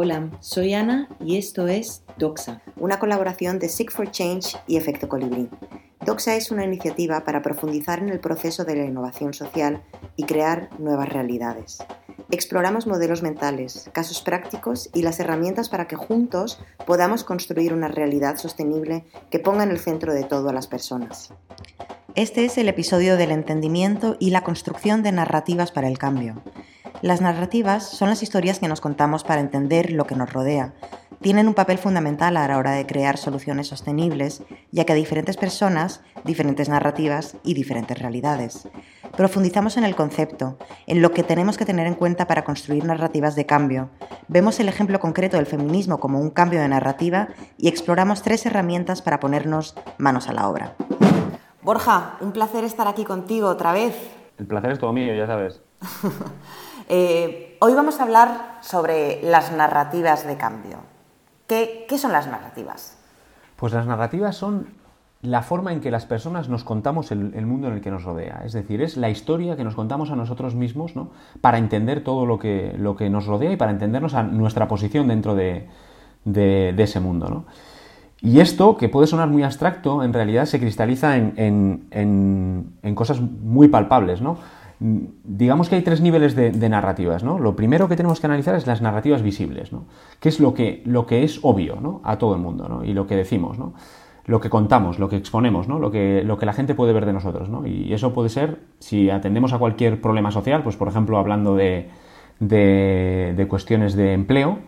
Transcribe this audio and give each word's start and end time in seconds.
Hola, 0.00 0.30
soy 0.38 0.74
Ana 0.74 1.08
y 1.18 1.38
esto 1.38 1.66
es 1.66 2.04
Doxa, 2.18 2.62
una 2.76 3.00
colaboración 3.00 3.58
de 3.58 3.68
Seek 3.68 3.90
for 3.90 4.08
Change 4.08 4.56
y 4.68 4.76
Efecto 4.76 5.08
Colibrí. 5.08 5.48
Doxa 6.06 6.36
es 6.36 6.52
una 6.52 6.64
iniciativa 6.64 7.24
para 7.24 7.42
profundizar 7.42 7.98
en 7.98 8.10
el 8.10 8.20
proceso 8.20 8.64
de 8.64 8.76
la 8.76 8.84
innovación 8.84 9.34
social 9.34 9.82
y 10.14 10.22
crear 10.22 10.70
nuevas 10.78 11.08
realidades. 11.08 11.78
Exploramos 12.30 12.86
modelos 12.86 13.24
mentales, 13.24 13.90
casos 13.92 14.22
prácticos 14.22 14.88
y 14.94 15.02
las 15.02 15.18
herramientas 15.18 15.68
para 15.68 15.88
que 15.88 15.96
juntos 15.96 16.60
podamos 16.86 17.24
construir 17.24 17.74
una 17.74 17.88
realidad 17.88 18.36
sostenible 18.36 19.04
que 19.30 19.40
ponga 19.40 19.64
en 19.64 19.72
el 19.72 19.80
centro 19.80 20.14
de 20.14 20.22
todo 20.22 20.50
a 20.50 20.52
las 20.52 20.68
personas. 20.68 21.34
Este 22.14 22.44
es 22.44 22.56
el 22.56 22.68
episodio 22.68 23.16
del 23.16 23.32
entendimiento 23.32 24.16
y 24.20 24.30
la 24.30 24.44
construcción 24.44 25.02
de 25.02 25.10
narrativas 25.10 25.72
para 25.72 25.88
el 25.88 25.98
cambio. 25.98 26.40
Las 27.00 27.20
narrativas 27.20 27.88
son 27.88 28.08
las 28.08 28.24
historias 28.24 28.58
que 28.58 28.66
nos 28.66 28.80
contamos 28.80 29.22
para 29.22 29.40
entender 29.40 29.92
lo 29.92 30.04
que 30.04 30.16
nos 30.16 30.32
rodea. 30.32 30.74
Tienen 31.20 31.46
un 31.46 31.54
papel 31.54 31.78
fundamental 31.78 32.36
a 32.36 32.48
la 32.48 32.58
hora 32.58 32.72
de 32.72 32.86
crear 32.86 33.18
soluciones 33.18 33.68
sostenibles, 33.68 34.42
ya 34.72 34.84
que 34.84 34.94
hay 34.94 34.98
diferentes 34.98 35.36
personas, 35.36 36.00
diferentes 36.24 36.68
narrativas 36.68 37.36
y 37.44 37.54
diferentes 37.54 37.98
realidades. 37.98 38.68
Profundizamos 39.16 39.76
en 39.76 39.84
el 39.84 39.94
concepto, 39.94 40.58
en 40.88 41.00
lo 41.00 41.12
que 41.12 41.22
tenemos 41.22 41.56
que 41.56 41.64
tener 41.64 41.86
en 41.86 41.94
cuenta 41.94 42.26
para 42.26 42.42
construir 42.42 42.84
narrativas 42.84 43.36
de 43.36 43.46
cambio. 43.46 43.90
Vemos 44.26 44.58
el 44.58 44.68
ejemplo 44.68 44.98
concreto 44.98 45.36
del 45.36 45.46
feminismo 45.46 46.00
como 46.00 46.20
un 46.20 46.30
cambio 46.30 46.60
de 46.60 46.68
narrativa 46.68 47.28
y 47.56 47.68
exploramos 47.68 48.22
tres 48.22 48.44
herramientas 48.44 49.02
para 49.02 49.20
ponernos 49.20 49.76
manos 49.98 50.28
a 50.28 50.32
la 50.32 50.48
obra. 50.48 50.74
Borja, 51.62 52.16
un 52.20 52.32
placer 52.32 52.64
estar 52.64 52.88
aquí 52.88 53.04
contigo 53.04 53.48
otra 53.48 53.72
vez. 53.72 53.94
El 54.36 54.46
placer 54.46 54.72
es 54.72 54.78
todo 54.80 54.92
mío, 54.92 55.14
ya 55.14 55.26
sabes. 55.26 55.60
Eh, 56.90 57.58
hoy 57.60 57.74
vamos 57.74 58.00
a 58.00 58.04
hablar 58.04 58.58
sobre 58.62 59.20
las 59.22 59.52
narrativas 59.52 60.26
de 60.26 60.38
cambio. 60.38 60.78
¿Qué, 61.46 61.86
son 61.98 62.12
las 62.12 62.26
narrativas? 62.26 62.96
Pues 63.56 63.74
las 63.74 63.86
narrativas 63.86 64.36
son 64.36 64.68
la 65.20 65.42
forma 65.42 65.72
en 65.72 65.80
que 65.80 65.90
las 65.90 66.06
personas 66.06 66.48
nos 66.48 66.64
contamos 66.64 67.10
el, 67.10 67.46
mundo 67.46 67.68
en 67.68 67.74
el 67.74 67.80
que 67.82 67.90
nos 67.90 68.04
rodea. 68.04 68.42
Es 68.44 68.54
decir, 68.54 68.80
es 68.80 68.96
la 68.96 69.10
historia 69.10 69.56
que 69.56 69.64
nos 69.64 69.74
contamos 69.74 70.10
a 70.10 70.16
nosotros 70.16 70.54
mismos 70.54 70.96
¿no? 70.96 71.10
para 71.42 71.58
entender 71.58 72.02
todo 72.02 72.24
lo 72.24 72.38
que, 72.38 72.74
nos 73.10 73.26
rodea 73.26 73.52
y 73.52 73.56
para 73.56 73.72
entendernos 73.72 74.14
a 74.14 74.22
nuestra 74.22 74.66
posición 74.66 75.08
dentro 75.08 75.34
de, 75.34 75.68
ese 76.24 77.00
mundo. 77.00 77.44
Y 78.20 78.40
esto, 78.40 78.78
que 78.78 78.88
puede 78.88 79.06
sonar 79.06 79.28
muy 79.28 79.42
abstracto, 79.42 80.02
en 80.02 80.14
realidad 80.14 80.46
se 80.46 80.58
cristaliza 80.58 81.16
en, 81.16 81.88
en 81.90 82.94
cosas 82.94 83.20
muy 83.20 83.68
palpables. 83.68 84.22
¿no? 84.22 84.38
Digamos 84.80 85.68
que 85.68 85.76
hay 85.76 85.82
tres 85.82 86.00
niveles 86.00 86.36
de, 86.36 86.68
narrativas, 86.68 87.24
¿no? 87.24 87.38
Lo 87.38 87.56
primero 87.56 87.88
que 87.88 87.96
tenemos 87.96 88.20
que 88.20 88.26
analizar 88.26 88.54
es 88.54 88.66
las 88.66 88.80
narrativas 88.80 89.22
visibles, 89.22 89.72
¿no? 89.72 89.86
Que 90.20 90.28
es 90.28 90.38
lo 90.38 90.54
que, 90.54 90.82
lo 90.84 91.06
que 91.06 91.24
es 91.24 91.40
obvio, 91.42 91.78
¿no? 91.80 92.00
A 92.04 92.18
todo 92.18 92.34
el 92.34 92.40
mundo, 92.40 92.68
¿no? 92.68 92.84
Y 92.84 92.92
lo 92.92 93.06
que 93.06 93.16
decimos, 93.16 93.58
¿no? 93.58 93.74
Lo 94.26 94.40
que 94.40 94.50
contamos, 94.50 94.98
lo 94.98 95.08
que 95.08 95.16
exponemos, 95.16 95.66
¿no? 95.66 95.78
Lo 95.78 95.90
que, 95.90 96.22
lo 96.24 96.38
que 96.38 96.46
la 96.46 96.52
gente 96.52 96.74
puede 96.74 96.92
ver 96.92 97.06
de 97.06 97.12
nosotros, 97.12 97.48
¿no? 97.48 97.66
Y 97.66 97.92
eso 97.92 98.12
puede 98.12 98.28
ser, 98.28 98.60
si 98.78 99.10
atendemos 99.10 99.52
a 99.52 99.58
cualquier 99.58 100.00
problema 100.00 100.30
social, 100.30 100.62
pues 100.62 100.76
por 100.76 100.86
ejemplo 100.86 101.18
hablando 101.18 101.56
de, 101.56 101.88
de, 102.38 103.46
cuestiones 103.48 103.94
de 103.94 104.12
empleo, 104.12 104.58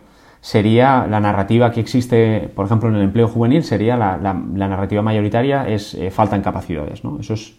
sería 0.41 1.07
la 1.07 1.19
narrativa 1.19 1.71
que 1.71 1.79
existe, 1.79 2.51
por 2.53 2.65
ejemplo, 2.65 2.89
en 2.89 2.95
el 2.95 3.03
empleo 3.03 3.27
juvenil, 3.27 3.63
sería 3.63 3.95
la, 3.95 4.17
narrativa 4.17 5.01
mayoritaria 5.01 5.67
es 5.67 5.93
eh, 5.93 6.11
falta 6.11 6.35
en 6.35 6.41
capacidades, 6.41 7.03
¿no? 7.03 7.19
Eso 7.19 7.35
es 7.35 7.55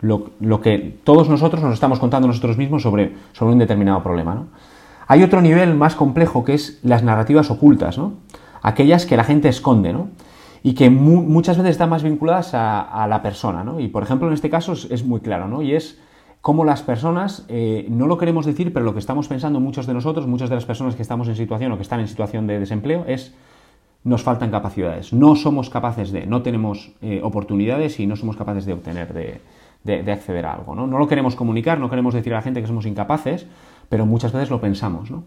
lo, 0.00 0.60
que 0.60 0.98
todos 1.04 1.28
nosotros 1.28 1.62
nos 1.62 1.74
estamos 1.74 1.98
contando 1.98 2.28
nosotros 2.28 2.56
mismos 2.58 2.82
sobre, 2.82 3.14
sobre 3.32 3.52
un 3.52 3.58
determinado 3.58 4.02
problema. 4.02 4.34
¿no? 4.34 4.46
Hay 5.06 5.22
otro 5.22 5.40
nivel 5.40 5.74
más 5.74 5.94
complejo 5.94 6.44
que 6.44 6.54
es 6.54 6.80
las 6.82 7.02
narrativas 7.02 7.50
ocultas, 7.50 7.96
¿no? 7.98 8.14
aquellas 8.62 9.06
que 9.06 9.16
la 9.16 9.24
gente 9.24 9.48
esconde 9.48 9.92
¿no? 9.92 10.08
y 10.62 10.74
que 10.74 10.90
muchas 10.90 11.56
veces 11.56 11.72
están 11.72 11.90
más 11.90 12.02
vinculadas 12.02 12.50
a, 12.52 13.06
la 13.08 13.22
persona. 13.22 13.64
¿no? 13.64 13.80
Y 13.80 13.88
por 13.88 14.02
ejemplo 14.02 14.28
en 14.28 14.34
este 14.34 14.50
caso 14.50 14.72
es, 14.72 15.04
muy 15.04 15.20
claro 15.20 15.48
¿no? 15.48 15.62
y 15.62 15.74
es 15.74 15.98
cómo 16.42 16.64
las 16.64 16.82
personas, 16.82 17.44
eh, 17.48 17.86
no 17.88 18.06
lo 18.06 18.18
queremos 18.18 18.46
decir, 18.46 18.72
pero 18.72 18.84
lo 18.84 18.92
que 18.92 19.00
estamos 19.00 19.28
pensando 19.28 19.60
muchos 19.60 19.86
de 19.86 19.94
nosotros, 19.94 20.26
muchas 20.26 20.50
de 20.50 20.56
las 20.56 20.64
personas 20.64 20.94
que 20.94 21.02
estamos 21.02 21.26
en 21.28 21.36
situación 21.36 21.72
o 21.72 21.76
que 21.76 21.82
están 21.82 22.00
en 22.00 22.08
situación 22.08 22.46
de 22.46 22.60
desempleo 22.60 23.04
es 23.06 23.34
nos 24.04 24.22
faltan 24.22 24.52
capacidades, 24.52 25.12
no 25.12 25.34
somos 25.34 25.68
capaces 25.68 26.12
de, 26.12 26.26
no 26.26 26.42
tenemos 26.42 26.92
eh, 27.02 27.20
oportunidades 27.24 27.98
y 27.98 28.06
no 28.06 28.14
somos 28.14 28.36
capaces 28.36 28.64
de 28.64 28.72
obtener 28.72 29.12
de, 29.12 29.40
de, 29.86 30.12
acceder 30.12 30.44
a 30.44 30.54
algo. 30.54 30.74
¿no? 30.74 30.86
no 30.86 30.98
lo 30.98 31.08
queremos 31.08 31.36
comunicar, 31.36 31.78
no 31.78 31.88
queremos 31.88 32.12
decir 32.12 32.34
a 32.34 32.36
la 32.36 32.42
gente 32.42 32.60
que 32.60 32.66
somos 32.66 32.84
incapaces, 32.86 33.46
pero 33.88 34.04
muchas 34.04 34.32
veces 34.32 34.50
lo 34.50 34.60
pensamos. 34.60 35.10
¿no? 35.10 35.24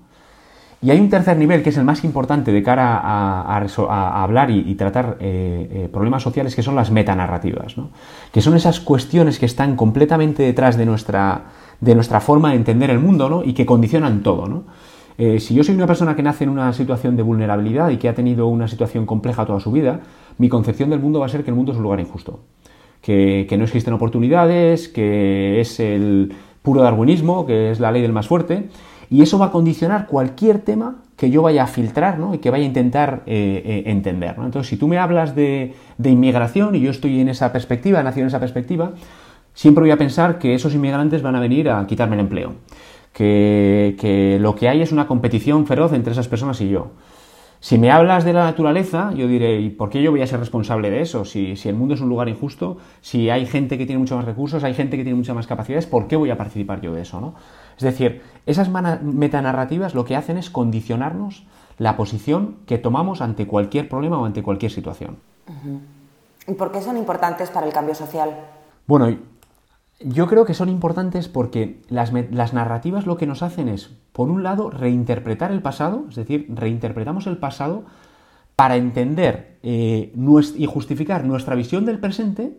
Y 0.81 0.91
hay 0.91 0.99
un 0.99 1.09
tercer 1.09 1.35
nivel 1.37 1.61
que 1.61 1.69
es 1.69 1.77
el 1.77 1.83
más 1.83 2.03
importante 2.05 2.53
de 2.53 2.63
cara 2.63 2.99
a, 3.01 4.23
hablar 4.23 4.49
y, 4.49 4.75
tratar 4.75 5.17
eh, 5.19 5.69
eh, 5.71 5.89
problemas 5.91 6.23
sociales, 6.23 6.55
que 6.55 6.63
son 6.63 6.75
las 6.75 6.89
metanarrativas, 6.89 7.77
¿no? 7.77 7.89
que 8.31 8.41
son 8.41 8.55
esas 8.55 8.79
cuestiones 8.79 9.39
que 9.39 9.45
están 9.45 9.75
completamente 9.75 10.43
detrás 10.43 10.77
de 10.77 10.85
nuestra, 10.85 11.43
de 11.81 11.95
nuestra 11.95 12.21
forma 12.21 12.51
de 12.51 12.55
entender 12.55 12.89
el 12.91 12.99
mundo 12.99 13.29
¿no? 13.29 13.43
y 13.43 13.53
que 13.53 13.65
condicionan 13.65 14.23
todo. 14.23 14.47
¿no? 14.47 14.63
Eh, 15.17 15.41
si 15.41 15.53
yo 15.53 15.65
soy 15.65 15.75
una 15.75 15.87
persona 15.87 16.15
que 16.15 16.23
nace 16.23 16.45
en 16.45 16.49
una 16.49 16.71
situación 16.71 17.17
de 17.17 17.23
vulnerabilidad 17.23 17.89
y 17.89 17.97
que 17.97 18.07
ha 18.07 18.15
tenido 18.15 18.47
una 18.47 18.69
situación 18.69 19.05
compleja 19.05 19.45
toda 19.45 19.59
su 19.59 19.73
vida, 19.73 19.99
mi 20.37 20.47
concepción 20.47 20.89
del 20.89 21.01
mundo 21.01 21.19
va 21.19 21.25
a 21.25 21.29
ser 21.29 21.43
que 21.43 21.49
el 21.49 21.57
mundo 21.57 21.73
es 21.73 21.77
un 21.77 21.83
lugar 21.83 21.99
injusto 21.99 22.39
que, 23.47 23.57
no 23.57 23.63
existen 23.63 23.93
oportunidades, 23.93 24.87
que 24.87 25.59
es 25.59 25.79
el 25.79 26.33
puro 26.61 26.81
darwinismo, 26.81 27.45
que 27.47 27.71
es 27.71 27.79
la 27.79 27.91
ley 27.91 28.03
del 28.03 28.13
más 28.13 28.27
fuerte, 28.27 28.69
y 29.09 29.23
eso 29.23 29.39
va 29.39 29.47
a 29.47 29.51
condicionar 29.51 30.05
cualquier 30.05 30.59
tema 30.59 30.97
que 31.15 31.31
yo 31.31 31.41
vaya 31.41 31.63
a 31.63 31.67
filtrar 31.67 32.19
¿no? 32.19 32.35
y 32.35 32.37
que 32.37 32.51
vaya 32.51 32.63
a 32.63 32.67
intentar 32.67 33.23
eh, 33.25 33.61
eh, 33.65 33.83
entender. 33.87 34.35
Entonces, 34.37 34.67
si 34.67 34.77
tú 34.77 34.87
me 34.87 34.99
hablas 34.99 35.35
de, 35.35 35.73
inmigración 36.03 36.75
y 36.75 36.81
yo 36.81 36.91
estoy 36.91 37.19
en 37.19 37.29
esa 37.29 37.51
perspectiva, 37.51 38.03
nacido 38.03 38.25
en 38.25 38.27
esa 38.27 38.39
perspectiva, 38.39 38.91
siempre 39.55 39.81
voy 39.81 39.91
a 39.91 39.97
pensar 39.97 40.37
que 40.37 40.53
esos 40.53 40.75
inmigrantes 40.75 41.23
van 41.23 41.35
a 41.35 41.39
venir 41.39 41.69
a 41.69 41.85
quitarme 41.87 42.15
el 42.15 42.21
empleo, 42.21 42.53
que 43.11 44.37
lo 44.39 44.55
que 44.55 44.69
hay 44.69 44.83
es 44.83 44.91
una 44.91 45.07
competición 45.07 45.65
feroz 45.65 45.93
entre 45.93 46.13
esas 46.13 46.27
personas 46.27 46.61
y 46.61 46.69
yo. 46.69 46.91
Si 47.61 47.77
me 47.77 47.91
hablas 47.91 48.23
de 48.23 48.31
la 48.31 48.45
naturaleza, 48.45 49.11
yo 49.13 49.27
diré, 49.27 49.59
¿y 49.59 49.69
por 49.69 49.89
qué 49.89 50.01
yo 50.01 50.11
voy 50.11 50.21
a 50.21 50.27
ser 50.27 50.39
responsable 50.39 50.89
de 50.89 51.01
eso? 51.01 51.25
Si, 51.25 51.55
el 51.65 51.75
mundo 51.75 51.93
es 51.93 51.99
un 51.99 52.07
lugar 52.07 52.29
injusto, 52.29 52.77
si 53.01 53.29
hay 53.29 53.45
gente 53.45 53.77
que 53.77 53.85
tiene 53.85 53.99
muchos 53.99 54.17
más 54.17 54.25
recursos, 54.25 54.63
hay 54.63 54.73
gente 54.73 54.95
que 54.95 55.03
tiene 55.03 55.17
muchas 55.17 55.35
más 55.35 55.45
capacidades, 55.45 55.85
¿por 55.85 56.07
qué 56.07 56.15
voy 56.15 56.31
a 56.31 56.37
participar 56.37 56.79
yo 56.79 56.93
de 56.93 57.01
eso? 57.01 57.19
¿no? 57.19 57.35
Es 57.75 57.83
decir, 57.83 58.21
esas 58.45 58.69
metanarrativas 58.69 59.93
lo 59.93 60.05
que 60.05 60.15
hacen 60.15 60.37
es 60.37 60.49
condicionarnos 60.49 61.45
la 61.77 61.97
posición 61.97 62.57
que 62.65 62.77
tomamos 62.77 63.19
ante 63.19 63.45
cualquier 63.45 63.89
problema 63.89 64.19
o 64.19 64.25
ante 64.25 64.41
cualquier 64.41 64.71
situación. 64.71 65.17
¿Y 66.47 66.53
por 66.53 66.71
qué 66.71 66.81
son 66.81 66.95
importantes 66.95 67.49
para 67.49 67.67
el 67.67 67.73
cambio 67.73 67.93
social? 67.93 68.37
Bueno, 68.87 69.17
yo 69.99 70.27
creo 70.27 70.45
que 70.45 70.53
son 70.53 70.69
importantes 70.69 71.27
porque 71.27 71.81
las, 71.89 72.13
narrativas 72.13 73.05
lo 73.05 73.17
que 73.17 73.27
nos 73.27 73.43
hacen 73.43 73.67
es, 73.67 73.89
por 74.13 74.29
un 74.29 74.43
lado, 74.43 74.69
reinterpretar 74.69 75.51
el 75.51 75.61
pasado, 75.61 76.05
es 76.09 76.15
decir, 76.15 76.47
reinterpretamos 76.49 77.27
el 77.27 77.37
pasado 77.37 77.83
para 78.55 78.77
entender 78.77 79.59
eh, 79.63 80.13
y 80.57 80.65
justificar 80.65 81.25
nuestra 81.25 81.55
visión 81.55 81.85
del 81.85 81.99
presente 81.99 82.57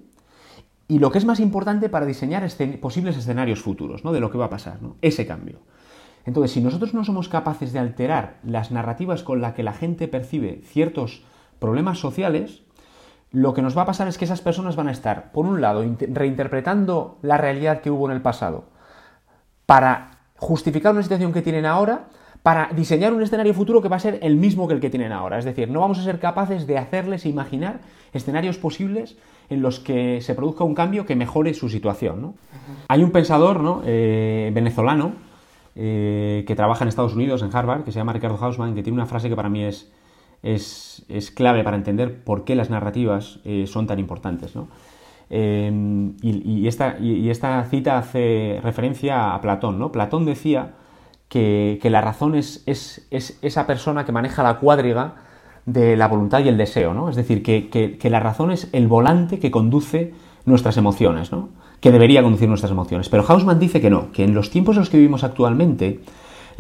y 0.88 0.98
lo 0.98 1.10
que 1.10 1.18
es 1.18 1.24
más 1.24 1.40
importante 1.40 1.88
para 1.88 2.04
diseñar 2.04 2.46
posibles 2.80 3.16
escenarios 3.16 3.60
futuros, 3.60 4.04
¿no? 4.04 4.12
De 4.12 4.20
lo 4.20 4.30
que 4.30 4.38
va 4.38 4.46
a 4.46 4.50
pasar, 4.50 4.82
¿no? 4.82 4.96
Ese 5.00 5.26
cambio. 5.26 5.60
Entonces, 6.26 6.52
si 6.52 6.60
nosotros 6.60 6.94
no 6.94 7.04
somos 7.04 7.28
capaces 7.28 7.72
de 7.72 7.78
alterar 7.78 8.38
las 8.42 8.70
narrativas 8.70 9.22
con 9.22 9.40
las 9.40 9.54
que 9.54 9.62
la 9.62 9.72
gente 9.72 10.08
percibe 10.08 10.62
ciertos 10.64 11.22
problemas 11.58 11.98
sociales, 11.98 12.62
lo 13.32 13.54
que 13.54 13.62
nos 13.62 13.76
va 13.76 13.82
a 13.82 13.86
pasar 13.86 14.08
es 14.08 14.18
que 14.18 14.24
esas 14.24 14.40
personas 14.40 14.76
van 14.76 14.88
a 14.88 14.92
estar, 14.92 15.30
por 15.32 15.46
un 15.46 15.60
lado, 15.60 15.84
reinterpretando 16.00 17.18
la 17.22 17.36
realidad 17.36 17.80
que 17.80 17.90
hubo 17.90 18.08
en 18.08 18.16
el 18.16 18.22
pasado 18.22 18.64
para 19.66 20.18
justificar 20.36 20.92
una 20.92 21.02
situación 21.02 21.32
que 21.32 21.42
tienen 21.42 21.64
ahora, 21.64 22.06
para 22.42 22.70
diseñar 22.74 23.12
un 23.12 23.22
escenario 23.22 23.54
futuro 23.54 23.82
que 23.82 23.88
va 23.88 23.96
a 23.96 24.00
ser 24.00 24.18
el 24.22 24.36
mismo 24.36 24.66
que 24.66 24.74
el 24.74 24.80
que 24.80 24.90
tienen 24.90 25.12
ahora. 25.12 25.38
Es 25.38 25.44
decir, 25.44 25.70
no 25.70 25.80
vamos 25.80 25.98
a 25.98 26.02
ser 26.02 26.18
capaces 26.18 26.66
de 26.66 26.78
hacerles 26.78 27.26
imaginar 27.26 27.80
escenarios 28.12 28.58
posibles 28.58 29.16
en 29.50 29.62
los 29.62 29.78
que 29.78 30.20
se 30.22 30.34
produzca 30.34 30.64
un 30.64 30.74
cambio 30.74 31.06
que 31.06 31.14
mejore 31.14 31.54
su 31.54 31.68
situación. 31.68 32.34
Hay 32.88 33.02
un 33.02 33.10
pensador 33.10 33.60
¿no? 33.60 33.82
Eh, 33.84 34.50
venezolano 34.54 35.12
eh, 35.76 36.44
que 36.46 36.56
trabaja 36.56 36.84
en 36.84 36.88
Estados 36.88 37.14
Unidos, 37.14 37.42
en 37.42 37.54
Harvard, 37.54 37.84
que 37.84 37.92
se 37.92 37.98
llama 37.98 38.12
Ricardo 38.12 38.38
Hausman, 38.40 38.74
que 38.74 38.82
tiene 38.82 38.96
una 38.96 39.06
frase 39.06 39.28
que 39.28 39.36
para 39.36 39.48
mí 39.48 39.64
es, 39.64 39.92
es, 40.42 41.32
clave 41.34 41.64
para 41.64 41.76
entender 41.76 42.22
por 42.22 42.44
qué 42.44 42.54
las 42.54 42.70
narrativas 42.70 43.40
eh, 43.44 43.66
son 43.66 43.86
tan 43.86 43.98
importantes. 43.98 44.54
Em, 45.28 46.14
y, 46.22 46.66
esta, 46.66 47.64
cita 47.70 47.98
hace 47.98 48.60
referencia 48.62 49.34
a 49.34 49.40
Platón. 49.40 49.78
¿no? 49.78 49.92
Platón 49.92 50.24
decía 50.24 50.72
que, 51.28 51.78
la 51.84 52.00
razón 52.00 52.34
es, 52.34 52.64
esa 52.66 53.66
persona 53.66 54.04
que 54.04 54.12
maneja 54.12 54.42
la 54.42 54.58
cuadriga 54.58 55.14
de 55.66 55.96
la 55.96 56.08
voluntad 56.08 56.40
y 56.40 56.48
el 56.48 56.56
deseo. 56.56 56.94
¿no? 56.94 57.10
Es 57.10 57.16
decir, 57.16 57.42
que, 57.42 57.98
la 58.10 58.20
razón 58.20 58.50
es 58.50 58.68
el 58.72 58.88
volante 58.88 59.38
que 59.38 59.50
conduce 59.50 60.14
nuestras 60.46 60.76
emociones, 60.76 61.32
¿no? 61.32 61.50
que 61.80 61.92
debería 61.92 62.22
conducir 62.22 62.48
nuestras 62.48 62.72
emociones. 62.72 63.08
Pero 63.08 63.24
Hausmann 63.26 63.58
dice 63.58 63.80
que 63.80 63.90
no, 63.90 64.10
que 64.12 64.24
en 64.24 64.34
los 64.34 64.50
tiempos 64.50 64.76
en 64.76 64.80
los 64.80 64.90
que 64.90 64.98
vivimos 64.98 65.22
actualmente, 65.22 66.00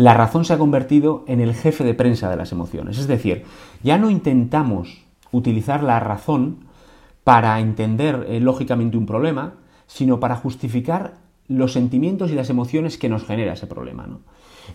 la 0.00 0.14
razón 0.14 0.46
se 0.46 0.54
ha 0.54 0.58
convertido 0.58 1.24
en 1.26 1.40
el 1.42 1.52
jefe 1.52 1.84
de 1.84 1.92
prensa 1.92 2.30
de 2.30 2.36
las 2.36 2.52
emociones. 2.52 2.96
Es 2.96 3.06
decir, 3.06 3.44
ya 3.82 3.98
no 3.98 4.08
intentamos 4.08 5.04
utilizar 5.30 5.82
la 5.82 6.00
razón 6.00 6.60
para 7.22 7.60
entender 7.60 8.24
eh, 8.26 8.40
lógicamente 8.40 8.96
un 8.96 9.04
problema, 9.04 9.56
sino 9.86 10.18
para 10.18 10.36
justificar 10.36 11.18
los 11.48 11.74
sentimientos 11.74 12.30
y 12.30 12.34
las 12.34 12.48
emociones 12.48 12.96
que 12.96 13.10
nos 13.10 13.26
genera 13.26 13.52
ese 13.52 13.66
problema. 13.66 14.08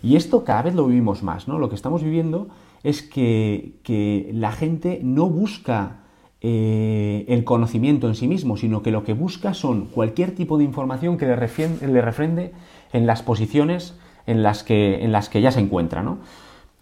Y 0.00 0.14
esto 0.14 0.44
cada 0.44 0.62
vez 0.62 0.76
lo 0.76 0.86
vivimos 0.86 1.24
más. 1.24 1.48
¿no? 1.48 1.58
Lo 1.58 1.70
que 1.70 1.74
estamos 1.74 2.04
viviendo 2.04 2.46
es 2.84 3.02
que, 3.02 4.30
la 4.32 4.52
gente 4.52 5.00
no 5.02 5.28
busca 5.28 6.02
eh, 6.40 7.24
el 7.26 7.42
conocimiento 7.42 8.06
en 8.06 8.14
sí 8.14 8.28
mismo, 8.28 8.56
sino 8.56 8.80
que 8.80 8.92
lo 8.92 9.02
que 9.02 9.14
busca 9.14 9.54
son 9.54 9.86
cualquier 9.86 10.36
tipo 10.36 10.56
de 10.56 10.62
información 10.62 11.16
que 11.16 11.26
le 11.26 12.00
refrende 12.00 12.52
en 12.92 13.06
las 13.08 13.22
posiciones 13.22 13.96
en 14.26 14.42
las 14.42 14.62
que, 14.62 15.04
en 15.04 15.12
las 15.12 15.28
que 15.28 15.40
ya 15.40 15.50
se 15.50 15.60
encuentra. 15.60 16.04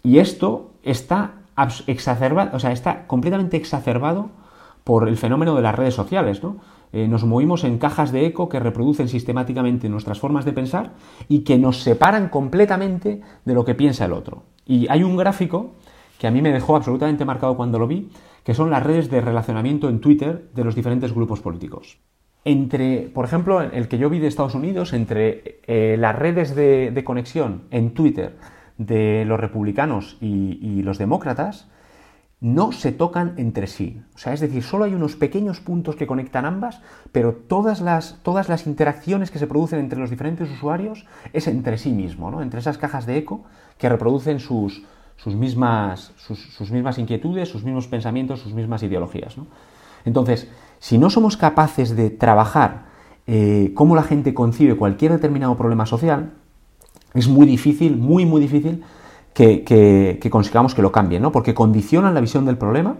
Y 0.03 0.19
esto 0.19 0.71
está 0.83 1.33
exacerbado, 1.87 2.55
o 2.55 2.59
sea, 2.59 2.71
está 2.71 3.07
completamente 3.07 3.57
exacerbado 3.57 4.29
por 4.83 5.07
el 5.07 5.17
fenómeno 5.17 5.55
de 5.55 5.61
las 5.61 5.75
redes 5.75 5.95
sociales, 5.95 6.43
¿no? 6.43 6.57
Eh, 6.93 7.07
nos 7.07 7.25
movimos 7.25 7.63
en 7.63 7.77
cajas 7.77 8.11
de 8.11 8.25
eco 8.25 8.47
que 8.47 8.59
reproducen 8.59 9.09
sistemáticamente 9.09 9.89
nuestras 9.89 10.19
formas 10.19 10.45
de 10.45 10.53
pensar 10.53 10.93
y 11.27 11.39
que 11.39 11.57
nos 11.57 11.81
separan 11.81 12.29
completamente 12.29 13.21
de 13.43 13.53
lo 13.53 13.65
que 13.65 13.75
piensa 13.75 14.05
el 14.05 14.13
otro. 14.13 14.43
Y 14.65 14.87
hay 14.89 15.03
un 15.03 15.17
gráfico 15.17 15.71
que 16.19 16.27
a 16.27 16.31
mí 16.31 16.41
me 16.41 16.53
dejó 16.53 16.75
absolutamente 16.75 17.25
marcado 17.25 17.57
cuando 17.57 17.79
lo 17.79 17.87
vi, 17.87 18.09
que 18.43 18.53
son 18.53 18.69
las 18.69 18.83
redes 18.83 19.09
de 19.09 19.19
relacionamiento 19.19 19.89
en 19.89 19.99
Twitter 19.99 20.49
de 20.53 20.63
los 20.63 20.75
diferentes 20.75 21.13
grupos 21.13 21.41
políticos. 21.41 21.97
Entre, 22.45 23.09
por 23.13 23.25
ejemplo, 23.25 23.61
el 23.61 23.87
que 23.87 23.97
yo 23.97 24.09
vi 24.09 24.19
de 24.19 24.27
Estados 24.27 24.55
Unidos, 24.55 24.93
entre 24.93 25.59
eh, 25.67 25.97
las 25.99 26.15
redes 26.15 26.55
de, 26.55 27.03
conexión 27.03 27.63
en 27.71 27.93
Twitter 27.93 28.37
de 28.77 29.25
los 29.25 29.39
republicanos 29.39 30.17
y 30.21 30.81
los 30.83 30.97
demócratas, 30.97 31.67
no 32.45 32.71
se 32.71 32.91
tocan 32.91 33.33
entre 33.37 33.65
sí. 33.65 34.01
O 34.13 34.17
sea, 34.17 34.33
es 34.33 34.39
decir, 34.39 34.61
solo 34.61 34.85
hay 34.85 34.93
unos 34.93 35.15
pequeños 35.15 35.61
puntos 35.61 35.95
que 35.95 36.05
conectan 36.05 36.45
ambas, 36.45 36.81
pero 37.11 37.33
todas 37.33 37.81
las, 37.81 38.19
todas 38.23 38.49
las 38.49 38.67
interacciones 38.67 39.31
que 39.31 39.39
se 39.39 39.47
producen 39.47 39.79
entre 39.79 39.99
los 39.99 40.09
diferentes 40.09 40.51
usuarios 40.51 41.07
es 41.33 41.47
entre 41.47 41.77
sí 41.77 41.91
mismo, 41.91 42.29
¿no? 42.31 42.41
entre 42.41 42.59
esas 42.59 42.77
cajas 42.77 43.05
de 43.05 43.17
eco 43.17 43.45
que 43.77 43.89
reproducen 43.89 44.39
sus, 44.39 44.83
sus, 45.15 45.35
mismas, 45.35 46.11
sus, 46.17 46.71
mismas 46.71 46.99
inquietudes, 46.99 47.49
sus 47.49 47.63
mismos 47.63 47.87
pensamientos, 47.87 48.41
sus 48.41 48.53
mismas 48.53 48.83
ideologías. 48.83 49.35
Entonces, 50.03 50.47
si 50.79 50.97
no 50.97 51.09
somos 51.09 51.37
capaces 51.37 51.95
de 51.95 52.09
trabajar 52.09 52.85
eh, 53.27 53.71
cómo 53.73 53.95
la 53.95 54.03
gente 54.03 54.33
concibe 54.33 54.77
cualquier 54.77 55.11
determinado 55.11 55.55
problema 55.57 55.85
social, 55.85 56.33
es 57.13 57.27
muy 57.27 57.47
difícil, 57.47 57.97
muy, 57.97 58.25
muy 58.25 58.41
difícil 58.41 58.83
que, 59.33 60.29
consigamos 60.31 60.75
que 60.75 60.81
lo 60.81 60.91
cambien, 60.91 61.21
¿no? 61.21 61.31
Porque 61.31 61.53
condicionan 61.53 62.13
la 62.13 62.21
visión 62.21 62.45
del 62.45 62.57
problema, 62.57 62.97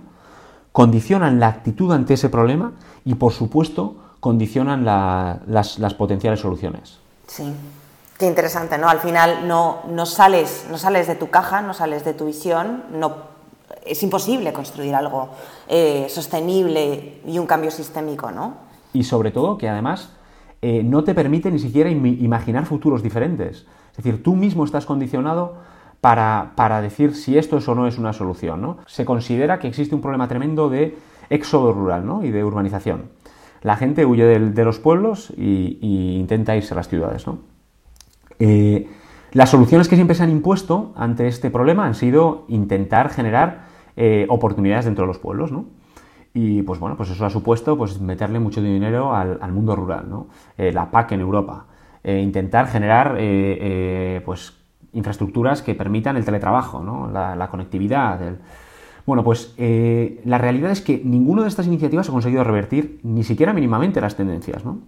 condicionan 0.72 1.40
la 1.40 1.48
actitud 1.48 1.92
ante 1.92 2.16
ese 2.16 2.30
problema 2.30 2.74
y, 3.06 3.16
por 3.16 3.34
supuesto, 3.34 3.98
condicionan 4.20 4.84
las, 4.84 5.94
potenciales 5.98 6.40
soluciones. 6.40 7.00
Sí, 7.28 7.54
qué 8.18 8.26
interesante, 8.26 8.78
¿no? 8.78 8.90
Al 8.90 9.00
final 9.00 9.48
no, 9.48 9.84
no, 9.90 10.06
sales, 10.06 10.66
no 10.70 10.78
sales 10.78 11.08
de 11.08 11.16
tu 11.16 11.30
caja, 11.30 11.62
no 11.62 11.74
sales 11.74 12.04
de 12.04 12.14
tu 12.14 12.26
visión, 12.26 12.84
no, 12.92 13.35
es 13.86 14.02
imposible 14.04 14.52
construir 14.54 14.96
algo 14.96 15.30
eh, 15.68 16.08
sostenible 16.10 17.22
y 17.26 17.38
un 17.40 17.46
cambio 17.46 17.72
sistémico, 17.72 18.32
¿no? 18.32 18.56
Y 18.94 19.04
sobre 19.04 19.32
todo 19.32 19.58
que 19.58 19.70
además 19.70 20.12
eh, 20.62 20.84
no 20.84 21.04
te 21.04 21.14
permite 21.14 21.52
ni 21.52 21.60
siquiera 21.60 21.90
imaginar 21.90 22.66
futuros 22.66 23.04
diferentes. 23.04 23.66
Es 23.92 23.98
decir, 23.98 24.24
tú 24.24 24.36
mismo 24.36 24.66
estás 24.66 24.86
condicionado 24.86 25.58
para, 26.02 26.82
decir 26.82 27.16
si 27.16 27.38
esto 27.38 27.58
es 27.58 27.68
o 27.68 27.76
no 27.76 27.88
es 27.88 27.98
una 27.98 28.14
solución. 28.14 28.62
¿no? 28.62 28.78
Se 28.86 29.06
considera 29.06 29.60
que 29.60 29.68
existe 29.68 29.96
un 29.96 30.02
problema 30.02 30.28
tremendo 30.28 30.70
de 30.70 30.98
éxodo 31.30 31.74
rural 31.74 32.06
¿no? 32.06 32.24
y 32.24 32.32
de 32.32 32.44
urbanización. 32.44 33.10
La 33.62 33.76
gente 33.76 34.06
huye 34.06 34.24
de, 34.24 34.64
los 34.64 34.80
pueblos 34.80 35.32
e 35.38 35.78
intenta 35.82 36.56
irse 36.56 36.74
a 36.74 36.78
las 36.78 36.88
ciudades. 36.88 37.26
¿no? 37.26 37.40
Eh, 38.38 38.88
las 39.32 39.50
soluciones 39.50 39.88
que 39.88 39.96
siempre 39.96 40.16
se 40.16 40.24
han 40.24 40.30
impuesto 40.30 40.94
ante 40.96 41.28
este 41.28 41.50
problema 41.50 41.86
han 41.86 41.96
sido 41.96 42.46
intentar 42.48 43.10
generar 43.10 43.66
eh, 43.96 44.26
oportunidades 44.30 44.86
dentro 44.86 45.04
de 45.04 45.08
los 45.08 45.20
pueblos. 45.20 45.52
¿no? 45.52 45.66
Y 46.34 46.62
pues 46.64 46.80
bueno, 46.80 46.98
pues 46.98 47.10
eso 47.10 47.26
ha 47.26 47.30
supuesto 47.30 47.78
pues, 47.78 48.00
meterle 48.00 48.40
mucho 48.40 48.62
dinero 48.62 49.16
al, 49.16 49.52
mundo 49.52 49.76
rural, 49.76 50.10
¿no? 50.10 50.28
Eh, 50.58 50.72
la 50.74 50.92
PAC 50.92 51.14
en 51.14 51.22
Europa. 51.22 51.66
intentar 52.04 52.68
generar 52.68 53.18
pues 54.26 54.54
infraestructuras 54.96 55.62
que 55.62 55.76
permitan 55.76 56.18
el 56.18 56.26
teletrabajo, 56.26 56.84
¿no? 56.84 57.10
la, 57.12 57.48
conectividad. 57.50 58.20
Bueno, 59.06 59.24
pues 59.24 59.54
eh, 59.58 60.22
la 60.26 60.40
realidad 60.40 60.72
es 60.72 60.82
que 60.82 61.02
ninguna 61.04 61.44
de 61.44 61.50
estas 61.50 61.68
iniciativas 61.68 62.10
ha 62.10 62.12
conseguido 62.12 62.44
revertir 62.44 63.00
ni 63.04 63.24
siquiera 63.24 63.54
mínimamente 63.54 64.02
las 64.02 64.16
tendencias. 64.16 64.66
¿no? 64.66 64.80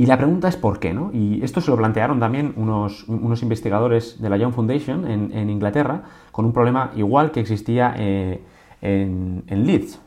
Y 0.00 0.06
la 0.06 0.16
pregunta 0.16 0.48
es 0.48 0.56
por 0.56 0.80
qué, 0.80 0.94
¿no? 0.94 1.10
Y 1.12 1.44
esto 1.44 1.60
se 1.60 1.70
lo 1.70 1.76
plantearon 1.76 2.18
también 2.20 2.54
unos, 2.56 3.06
unos 3.06 3.42
investigadores 3.42 4.18
de 4.18 4.30
la 4.30 4.38
Young 4.38 4.54
Foundation 4.54 5.04
en, 5.06 5.50
Inglaterra 5.50 6.04
con 6.32 6.46
un 6.46 6.54
problema 6.54 6.90
igual 6.96 7.32
que 7.32 7.40
existía 7.40 7.94
eh, 7.98 8.42
en, 8.80 9.44
Leeds. 9.46 10.00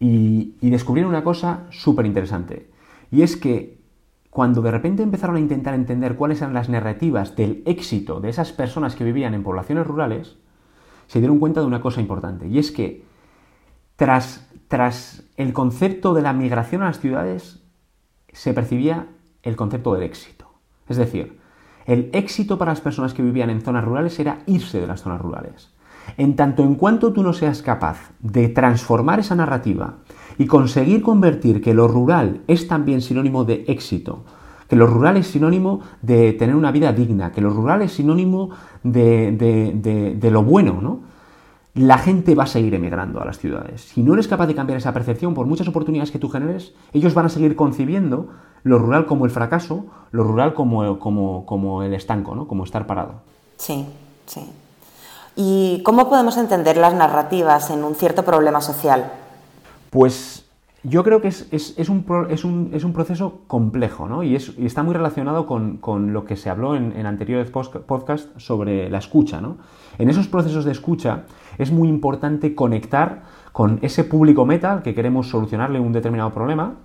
Y, 0.00 0.54
y 0.62 0.70
descubrieron 0.70 1.10
una 1.10 1.24
cosa 1.24 1.66
súper 1.68 2.06
interesante. 2.06 2.70
Y 3.10 3.20
es 3.20 3.36
que 3.36 3.76
cuando 4.30 4.62
de 4.62 4.70
repente 4.70 5.02
empezaron 5.02 5.36
a 5.36 5.40
intentar 5.40 5.74
entender 5.74 6.16
cuáles 6.16 6.40
eran 6.40 6.54
las 6.54 6.70
narrativas 6.70 7.36
del 7.36 7.62
éxito 7.66 8.22
de 8.22 8.30
esas 8.30 8.52
personas 8.52 8.96
que 8.96 9.04
vivían 9.04 9.34
en 9.34 9.42
poblaciones 9.42 9.86
rurales, 9.86 10.38
se 11.06 11.18
dieron 11.18 11.38
cuenta 11.38 11.60
de 11.60 11.66
una 11.66 11.82
cosa 11.82 12.00
importante, 12.00 12.48
y 12.48 12.58
es 12.58 12.72
que 12.72 13.04
tras, 13.96 14.50
tras 14.68 15.22
el 15.36 15.52
concepto 15.52 16.14
de 16.14 16.22
la 16.22 16.32
migración 16.32 16.80
a 16.80 16.86
las 16.86 17.00
ciudades, 17.00 17.62
se 18.32 18.54
percibía 18.54 19.08
el 19.42 19.56
concepto 19.56 19.94
del 19.94 20.02
éxito. 20.02 20.46
Es 20.88 20.96
decir, 20.96 21.38
el 21.86 22.10
éxito 22.12 22.58
para 22.58 22.72
las 22.72 22.80
personas 22.80 23.14
que 23.14 23.22
vivían 23.22 23.50
en 23.50 23.62
zonas 23.62 23.84
rurales 23.84 24.18
era 24.18 24.40
irse 24.46 24.80
de 24.80 24.86
las 24.86 25.02
zonas 25.02 25.20
rurales. 25.20 25.72
En 26.16 26.36
tanto 26.36 26.62
en 26.62 26.74
cuanto 26.74 27.12
tú 27.12 27.22
no 27.22 27.32
seas 27.32 27.62
capaz 27.62 28.12
de 28.20 28.48
transformar 28.48 29.20
esa 29.20 29.34
narrativa 29.34 29.96
y 30.38 30.46
conseguir 30.46 31.02
convertir 31.02 31.60
que 31.60 31.74
lo 31.74 31.88
rural 31.88 32.42
es 32.46 32.68
también 32.68 33.00
sinónimo 33.00 33.44
de 33.44 33.64
éxito, 33.68 34.24
que 34.68 34.76
lo 34.76 34.86
rural 34.86 35.16
es 35.16 35.28
sinónimo 35.28 35.80
de 36.02 36.34
tener 36.34 36.54
una 36.54 36.70
vida 36.70 36.92
digna, 36.92 37.32
que 37.32 37.40
lo 37.40 37.50
rural 37.50 37.82
es 37.82 37.92
sinónimo 37.92 38.50
de, 38.82 40.28
lo 40.30 40.42
bueno, 40.42 40.80
¿no? 40.80 41.00
La 41.74 41.98
gente 41.98 42.34
va 42.34 42.44
a 42.44 42.46
seguir 42.46 42.74
emigrando 42.74 43.20
a 43.20 43.24
las 43.24 43.38
ciudades. 43.38 43.82
Si 43.82 44.02
no 44.02 44.14
eres 44.14 44.26
capaz 44.26 44.46
de 44.46 44.54
cambiar 44.54 44.78
esa 44.78 44.92
percepción 44.92 45.34
por 45.34 45.46
muchas 45.46 45.68
oportunidades 45.68 46.10
que 46.10 46.18
tú 46.18 46.28
generes, 46.28 46.72
ellos 46.92 47.14
van 47.14 47.26
a 47.26 47.28
seguir 47.28 47.54
concibiendo 47.56 48.28
lo 48.64 48.78
rural 48.78 49.06
como 49.06 49.24
el 49.24 49.30
fracaso, 49.30 49.86
lo 50.10 50.24
rural 50.24 50.54
como, 50.54 50.98
como, 50.98 51.46
como 51.46 51.82
el 51.82 51.94
estanco, 51.94 52.34
¿no? 52.34 52.48
Como 52.48 52.64
estar 52.64 52.86
parado. 52.86 53.20
Sí, 53.56 53.86
sí. 54.26 54.50
¿Y 55.36 55.82
cómo 55.84 56.08
podemos 56.08 56.36
entender 56.36 56.76
las 56.76 56.94
narrativas 56.94 57.70
en 57.70 57.84
un 57.84 57.94
cierto 57.94 58.24
problema 58.24 58.60
social? 58.60 59.12
Pues 59.90 60.47
yo 60.88 61.04
creo 61.04 61.20
que 61.20 61.28
es, 61.28 61.88
un, 61.88 62.02
proceso 62.92 63.40
complejo, 63.46 64.08
¿no? 64.08 64.22
Y, 64.22 64.34
está 64.34 64.82
muy 64.82 64.94
relacionado 64.94 65.46
con, 65.46 66.12
lo 66.12 66.24
que 66.24 66.36
se 66.36 66.50
habló 66.50 66.76
en, 66.76 67.06
anteriores 67.06 67.50
podcasts 67.50 68.30
sobre 68.36 68.90
la 68.90 68.98
escucha, 68.98 69.40
¿no? 69.40 69.58
En 69.98 70.08
esos 70.08 70.28
procesos 70.28 70.64
de 70.64 70.72
escucha 70.72 71.24
es 71.58 71.72
muy 71.72 71.88
importante 71.88 72.54
conectar 72.54 73.24
con 73.52 73.78
ese 73.82 74.04
público 74.04 74.46
meta 74.46 74.82
que 74.82 74.94
queremos 74.94 75.28
solucionarle 75.28 75.80
un 75.80 75.92
determinado 75.92 76.32
problema 76.32 76.76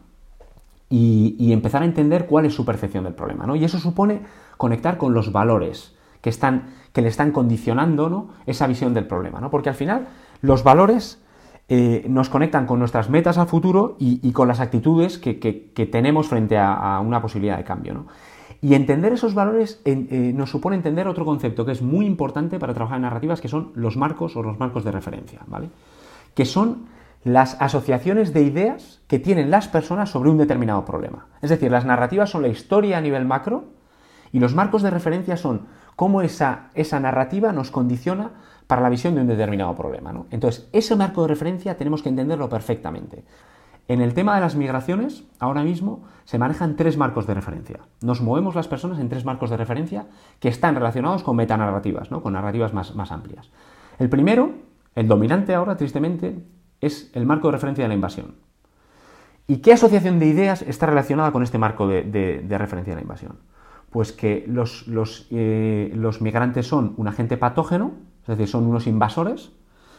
y, 0.90 1.52
empezar 1.54 1.82
a 1.82 1.86
entender 1.86 2.26
cuál 2.28 2.46
es 2.46 2.54
su 2.54 2.66
percepción 2.66 3.04
del 3.04 3.14
problema, 3.14 3.46
¿no? 3.46 3.56
Y 3.56 3.64
eso 3.64 3.80
supone 3.80 4.22
conectar 4.58 4.98
con 4.98 5.14
los 5.14 5.32
valores 5.32 5.96
que, 6.22 6.30
están, 6.30 6.74
que 6.92 7.02
le 7.02 7.08
están 7.08 7.32
condicionando 7.32 8.10
¿no? 8.10 8.30
esa 8.46 8.68
visión 8.68 8.94
del 8.94 9.08
problema, 9.08 9.40
¿no? 9.40 9.50
Porque 9.50 9.70
al 9.70 9.76
final 9.76 10.08
los 10.42 10.64
valores 10.64 11.23
eh, 11.70 12.06
nos 12.10 12.30
conectan 12.30 12.66
con 12.66 12.80
nuestras 12.80 13.10
metas 13.10 13.38
al 13.38 13.48
futuro 13.48 13.96
y, 14.00 14.32
con 14.34 14.48
las 14.48 14.60
actitudes 14.60 15.18
que, 15.18 15.90
tenemos 15.92 16.28
frente 16.28 16.58
a, 16.58 17.00
una 17.00 17.22
posibilidad 17.22 17.58
de 17.58 17.64
cambio. 17.64 18.06
Y 18.62 18.76
entender 18.76 19.14
esos 19.14 19.34
valores 19.34 19.82
eh, 19.86 20.32
nos 20.36 20.50
supone 20.50 20.76
entender 20.76 21.08
otro 21.08 21.26
concepto 21.26 21.66
que 21.66 21.72
es 21.72 21.82
muy 21.82 22.06
importante 22.06 22.60
para 22.60 22.74
trabajar 22.74 22.98
en 22.98 23.04
narrativas, 23.04 23.42
que 23.42 23.48
son 23.48 23.72
los 23.76 23.98
marcos 23.98 24.36
o 24.36 24.44
los 24.44 24.60
marcos 24.60 24.84
de 24.84 24.92
referencia, 24.92 25.42
¿vale? 25.48 25.70
Que 26.34 26.46
son 26.46 26.86
las 27.24 27.62
asociaciones 27.62 28.34
de 28.34 28.44
ideas 28.44 29.02
que 29.08 29.20
tienen 29.20 29.50
las 29.50 29.68
personas 29.68 30.10
sobre 30.10 30.30
un 30.30 30.38
determinado 30.38 30.84
problema. 30.84 31.28
Es 31.42 31.50
decir, 31.50 31.72
las 31.72 31.86
narrativas 31.86 32.30
son 32.30 32.42
la 32.42 32.50
historia 32.50 32.98
a 32.98 33.02
nivel 33.02 33.26
macro 33.26 33.66
y 34.32 34.40
los 34.40 34.56
marcos 34.56 34.82
de 34.82 34.90
referencia 34.90 35.38
son 35.38 35.68
cómo 35.96 36.22
esa, 36.22 36.70
esa 36.74 37.00
narrativa 37.00 37.54
nos 37.54 37.72
condiciona 37.72 38.32
para 38.68 38.82
la 38.82 38.90
visión 38.90 39.16
de 39.16 39.22
un 39.22 39.28
determinado 39.28 39.76
problema. 39.76 40.14
Entonces, 40.32 40.70
ese 40.72 40.96
marco 40.96 41.24
de 41.24 41.30
referencia 41.30 41.78
tenemos 41.78 42.02
que 42.02 42.10
entenderlo 42.10 42.50
perfectamente. 42.50 43.24
En 43.88 44.02
el 44.02 44.14
tema 44.14 44.36
de 44.36 44.42
las 44.42 44.56
migraciones, 44.56 45.26
ahora 45.40 45.64
mismo 45.64 46.04
se 46.24 46.38
manejan 46.38 46.78
tres 46.78 46.98
marcos 46.98 47.28
de 47.28 47.34
referencia. 47.34 47.80
Nos 48.02 48.22
movemos 48.22 48.56
las 48.56 48.70
personas 48.70 49.00
en 49.00 49.10
tres 49.10 49.26
marcos 49.26 49.50
de 49.50 49.58
referencia 49.58 50.08
que 50.40 50.48
están 50.48 50.76
relacionados 50.76 51.24
con 51.24 51.36
metanarrativas, 51.36 52.10
¿no? 52.10 52.22
con 52.22 52.34
narrativas 52.34 52.74
más, 52.74 52.96
más 52.96 53.12
amplias. 53.12 53.50
El 54.00 54.10
primero, 54.10 54.52
el 54.96 55.08
dominante 55.08 55.54
ahora, 55.54 55.76
tristemente, 55.76 56.46
es 56.80 57.12
el 57.14 57.26
marco 57.26 57.48
de 57.50 57.54
referencia 57.54 57.84
de 57.84 57.90
la 57.90 57.96
invasión. 57.96 58.36
¿Y 59.48 59.58
qué 59.58 59.74
asociación 59.74 60.20
de 60.20 60.28
ideas 60.28 60.62
está 60.62 60.86
relacionada 60.86 61.32
con 61.32 61.44
este 61.44 61.58
marco 61.58 61.88
de, 61.88 62.46
referencia 62.50 62.92
de 62.92 62.96
la 62.96 63.02
invasión? 63.02 63.40
Pues 63.90 64.12
que 64.12 64.46
los, 64.48 64.86
eh, 65.32 65.92
los, 65.94 66.22
migrantes 66.22 66.66
son 66.66 66.94
un 66.98 67.08
agente 67.08 67.38
patógeno, 67.38 67.92
es 68.24 68.28
decir, 68.28 68.48
son 68.48 68.66
unos 68.66 68.88
invasores 68.88 69.52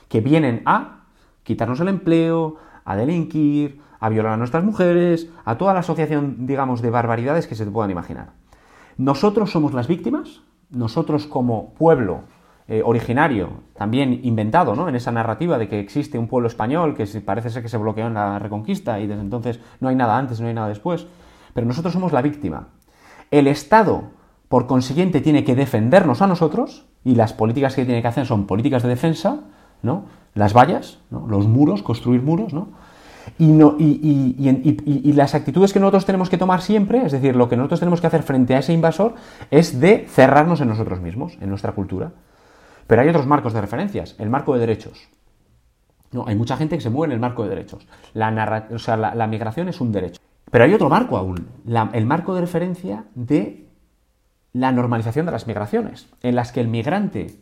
que 0.09 0.21
vienen 0.21 0.63
a 0.67 1.05
quitarnos 1.43 1.81
el 1.81 1.89
empleo, 1.89 2.57
a 2.85 2.97
delinquir, 2.97 3.81
a 4.01 4.09
violar 4.09 4.33
a 4.33 4.37
nuestras 4.37 4.65
mujeres, 4.65 5.31
a 5.45 5.57
toda 5.57 5.73
la 5.73 5.81
asociación, 5.81 6.47
digamos, 6.47 6.83
de 6.83 6.91
barbaridades 6.91 7.47
que 7.47 7.55
se 7.55 7.65
te 7.65 7.71
puedan 7.71 7.91
imaginar. 7.91 8.33
Nosotros 8.97 9.51
somos 9.51 9.73
las 9.73 9.89
víctimas, 9.89 10.43
nosotros 10.71 11.27
como 11.27 11.75
pueblo 11.75 12.25
eh, 12.67 12.83
originario, 12.85 13.61
también 13.77 14.21
inventado, 14.23 14.75
¿no? 14.75 14.89
En 14.89 14.95
esa 14.95 15.13
narrativa 15.13 15.59
de 15.59 15.69
que 15.69 15.81
existe 15.81 16.19
un 16.19 16.29
pueblo 16.29 16.49
español 16.49 16.95
que 16.95 17.07
parece 17.21 17.51
ser 17.51 17.63
que 17.63 17.69
se 17.69 17.77
bloqueó 17.77 18.07
en 18.07 18.15
la 18.15 18.39
Reconquista 18.39 19.01
y 19.01 19.07
desde 19.07 19.21
entonces 19.21 19.61
no 19.81 19.89
hay 19.89 19.97
nada 19.97 20.17
antes, 20.17 20.41
no 20.41 20.49
hay 20.49 20.55
nada 20.55 20.69
después. 20.69 21.07
Pero 21.53 21.67
nosotros 21.67 21.93
somos 21.93 22.13
la 22.13 22.23
víctima. 22.23 22.69
El 23.31 23.49
Estado, 23.49 24.05
por 24.49 24.67
consiguiente, 24.67 25.21
tiene 25.21 25.45
que 25.45 25.55
defendernos 25.55 26.23
a 26.23 26.27
nosotros 26.27 26.87
y 27.05 27.15
las 27.15 27.33
políticas 27.33 27.75
que 27.75 27.85
tiene 27.85 28.03
que 28.03 28.09
hacer 28.09 28.27
son 28.27 28.47
políticas 28.47 28.83
de 28.83 28.89
defensa, 28.89 29.41
¿no? 29.83 30.07
Las 30.35 30.53
vallas, 30.53 30.99
los 31.11 31.47
muros, 31.47 31.83
construir 31.83 32.23
muros, 32.23 32.53
¿no? 32.53 32.69
Y, 33.39 35.13
las 35.13 35.35
actitudes 35.35 35.73
que 35.73 35.81
nosotros 35.81 36.05
tenemos 36.05 36.29
que 36.29 36.39
tomar 36.39 36.61
siempre, 36.61 37.05
es 37.05 37.13
decir, 37.13 37.37
lo 37.37 37.49
que 37.49 37.57
nosotros 37.57 37.81
tenemos 37.81 38.01
que 38.01 38.07
hacer 38.07 38.23
frente 38.23 38.55
a 38.55 38.59
ese 38.59 38.73
invasor, 38.73 39.15
es 39.51 39.81
de 39.81 40.07
cerrarnos 40.09 40.61
en 40.61 40.69
nosotros 40.69 41.01
mismos, 41.01 41.37
en 41.41 41.49
nuestra 41.49 41.73
cultura. 41.73 42.13
Pero 42.87 43.03
hay 43.03 43.09
otros 43.09 43.27
marcos 43.27 43.53
de 43.53 43.61
referencias, 43.61 44.15
el 44.19 44.29
marco 44.29 44.55
de 44.55 44.61
derechos. 44.61 45.09
No, 46.13 46.25
hay 46.27 46.37
mucha 46.37 46.57
gente 46.57 46.77
que 46.77 46.83
se 46.83 46.91
mueve 46.91 47.13
en 47.13 47.15
el 47.15 47.21
marco 47.21 47.43
de 47.43 47.51
derechos. 47.51 47.87
La, 48.13 49.27
migración 49.27 49.69
es 49.69 49.81
un 49.81 49.91
derecho. 49.91 50.21
Pero 50.51 50.65
hay 50.65 50.75
otro 50.75 50.89
marco 50.89 51.17
aún, 51.17 51.49
el 51.93 52.07
marco 52.07 52.35
de 52.35 52.43
referencia 52.43 53.05
de 53.15 53.67
la 54.55 54.73
normalización 54.73 55.27
de 55.27 55.33
las 55.33 55.47
migraciones, 55.47 56.09
en 56.23 56.37
las 56.37 56.53
que 56.53 56.61
el 56.61 56.69
migrante 56.69 57.37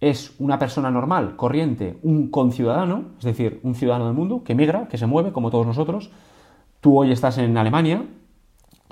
es 0.00 0.34
una 0.38 0.58
persona 0.58 0.90
normal, 0.90 1.34
corriente, 1.34 1.98
un 2.02 2.30
conciudadano, 2.30 3.06
es 3.18 3.24
decir, 3.24 3.58
un 3.64 3.74
ciudadano 3.74 4.06
del 4.06 4.14
mundo 4.14 4.44
que 4.44 4.54
migra, 4.54 4.86
que 4.88 4.98
se 4.98 5.06
mueve, 5.06 5.32
como 5.32 5.50
todos 5.50 5.66
nosotros. 5.66 6.12
Tú 6.80 6.98
hoy 6.98 7.10
estás 7.10 7.38
en 7.38 7.56
Alemania, 7.56 8.04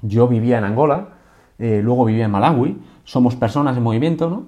yo 0.01 0.27
vivía 0.27 0.59
en 0.59 0.65
Angola, 0.65 1.11
eh, 1.59 1.81
luego 1.83 2.07
vivía 2.07 2.25
en 2.25 2.31
Malawi, 2.31 2.83
somos 3.05 3.37
personas 3.37 3.77
en 3.77 3.83
movimiento, 3.83 4.31
¿no? 4.31 4.47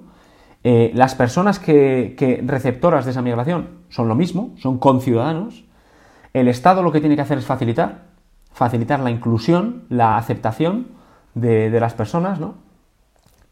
Eh, 0.63 0.91
las 0.95 1.13
personas 1.13 1.59
que, 1.59 2.43
receptoras 2.43 3.05
de 3.05 3.11
esa 3.11 3.21
migración 3.21 3.69
son 3.89 4.07
lo 4.07 4.15
mismo, 4.15 4.55
son 4.57 4.79
conciudadanos. 4.79 5.63
El 6.33 6.47
Estado 6.47 6.81
lo 6.81 6.91
que 6.91 7.01
tiene 7.01 7.15
que 7.15 7.21
hacer 7.21 7.37
es 7.37 7.45
facilitar, 7.45 8.05
facilitar 8.51 8.99
la 8.99 9.11
inclusión, 9.11 9.83
la 9.89 10.17
aceptación 10.17 10.87
de, 11.35 11.69
las 11.79 11.93
personas, 11.93 12.39
¿no? 12.39 12.64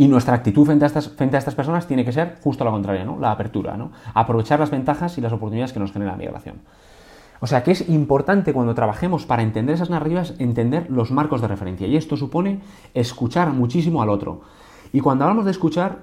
Y 0.03 0.09
nuestra 0.09 0.35
actitud 0.35 0.65
frente 0.65 0.83
a, 0.83 0.87
estas, 0.87 1.07
frente 1.07 1.37
a 1.37 1.39
estas 1.39 1.55
personas 1.55 1.87
tiene 1.87 2.03
que 2.03 2.11
ser 2.11 2.35
justo 2.43 2.65
la 2.65 2.71
contraria, 2.71 3.05
¿no? 3.05 3.17
La 3.17 3.31
apertura, 3.31 3.77
¿no? 3.77 3.93
Aprovechar 4.13 4.59
las 4.59 4.69
ventajas 4.69 5.17
y 5.17 5.21
las 5.21 5.31
oportunidades 5.31 5.71
que 5.71 5.79
nos 5.79 5.93
genera 5.93 6.11
la 6.11 6.17
migración. 6.17 6.57
O 7.39 7.47
sea 7.47 7.63
que 7.63 7.71
es 7.71 7.87
importante 7.87 8.51
cuando 8.51 8.75
trabajemos 8.75 9.25
para 9.25 9.43
entender 9.43 9.75
esas 9.75 9.89
narrativas, 9.89 10.33
entender 10.39 10.89
los 10.89 11.11
marcos 11.11 11.39
de 11.39 11.47
referencia. 11.47 11.87
Y 11.87 11.95
esto 11.95 12.17
supone 12.17 12.59
escuchar 12.93 13.53
muchísimo 13.53 14.01
al 14.01 14.09
otro. 14.09 14.41
Y 14.91 14.99
cuando 14.99 15.23
hablamos 15.23 15.45
de 15.45 15.51
escuchar, 15.51 15.99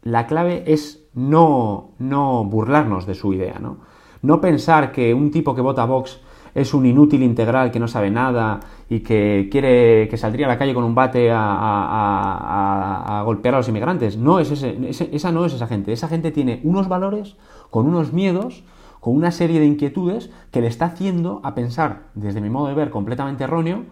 la 0.00 0.26
clave 0.26 0.64
es 0.66 1.06
no, 1.12 1.90
no 1.98 2.44
burlarnos 2.44 3.04
de 3.04 3.14
su 3.14 3.34
idea, 3.34 3.58
¿no? 3.58 3.76
No 4.22 4.40
pensar 4.40 4.90
que 4.90 5.12
un 5.12 5.30
tipo 5.30 5.54
que 5.54 5.60
vota 5.60 5.84
Vox 5.84 6.18
es 6.54 6.72
un 6.72 6.86
inútil 6.86 7.22
integral 7.22 7.70
que 7.70 7.80
no 7.80 7.88
sabe 7.88 8.10
nada 8.10 8.60
y 8.88 9.00
que 9.00 9.48
quiere 9.50 10.08
que 10.08 10.16
saldría 10.16 10.46
a 10.46 10.48
la 10.48 10.58
calle 10.58 10.72
con 10.72 10.84
un 10.84 10.94
bate 10.94 11.30
a, 11.32 13.22
golpear 13.24 13.54
a 13.54 13.58
los 13.58 13.68
inmigrantes. 13.68 14.16
No 14.16 14.38
es 14.38 14.50
ese, 14.50 14.78
esa 14.88 15.32
no 15.32 15.44
es 15.44 15.52
esa 15.52 15.66
gente. 15.66 15.92
Esa 15.92 16.08
gente 16.08 16.30
tiene 16.30 16.60
unos 16.62 16.88
valores 16.88 17.36
con 17.70 17.86
unos 17.86 18.12
miedos, 18.12 18.62
con 19.00 19.16
una 19.16 19.32
serie 19.32 19.58
de 19.58 19.66
inquietudes 19.66 20.30
que 20.50 20.60
le 20.60 20.68
está 20.68 20.86
haciendo 20.86 21.40
a 21.42 21.54
pensar, 21.54 22.04
desde 22.14 22.40
mi 22.40 22.50
modo 22.50 22.68
de 22.68 22.74
ver, 22.74 22.90
completamente 22.90 23.44
erróneo, 23.44 23.84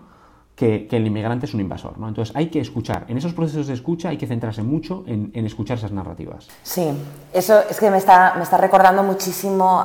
que, 0.55 0.87
el 0.91 1.07
inmigrante 1.07 1.47
es 1.47 1.55
un 1.55 1.61
invasor. 1.61 1.99
¿no? 1.99 2.09
Entonces 2.09 2.35
hay 2.37 2.49
que 2.49 2.61
escuchar. 2.61 3.07
En 3.09 3.17
esos 3.17 3.33
procesos 3.33 3.67
de 3.67 3.75
escucha 3.75 4.11
hay 4.11 4.19
que 4.19 4.27
centrarse 4.27 4.63
mucho 4.63 5.03
en, 5.07 5.33
escuchar 5.45 5.79
esas 5.79 5.91
narrativas. 5.91 6.49
Sí, 6.63 6.89
eso 7.33 7.61
es 7.69 7.81
que 7.81 7.91
me 7.91 7.99
está, 7.99 8.35
me 8.37 8.45
está 8.45 8.59
recordando 8.59 9.03
muchísimo 9.03 9.83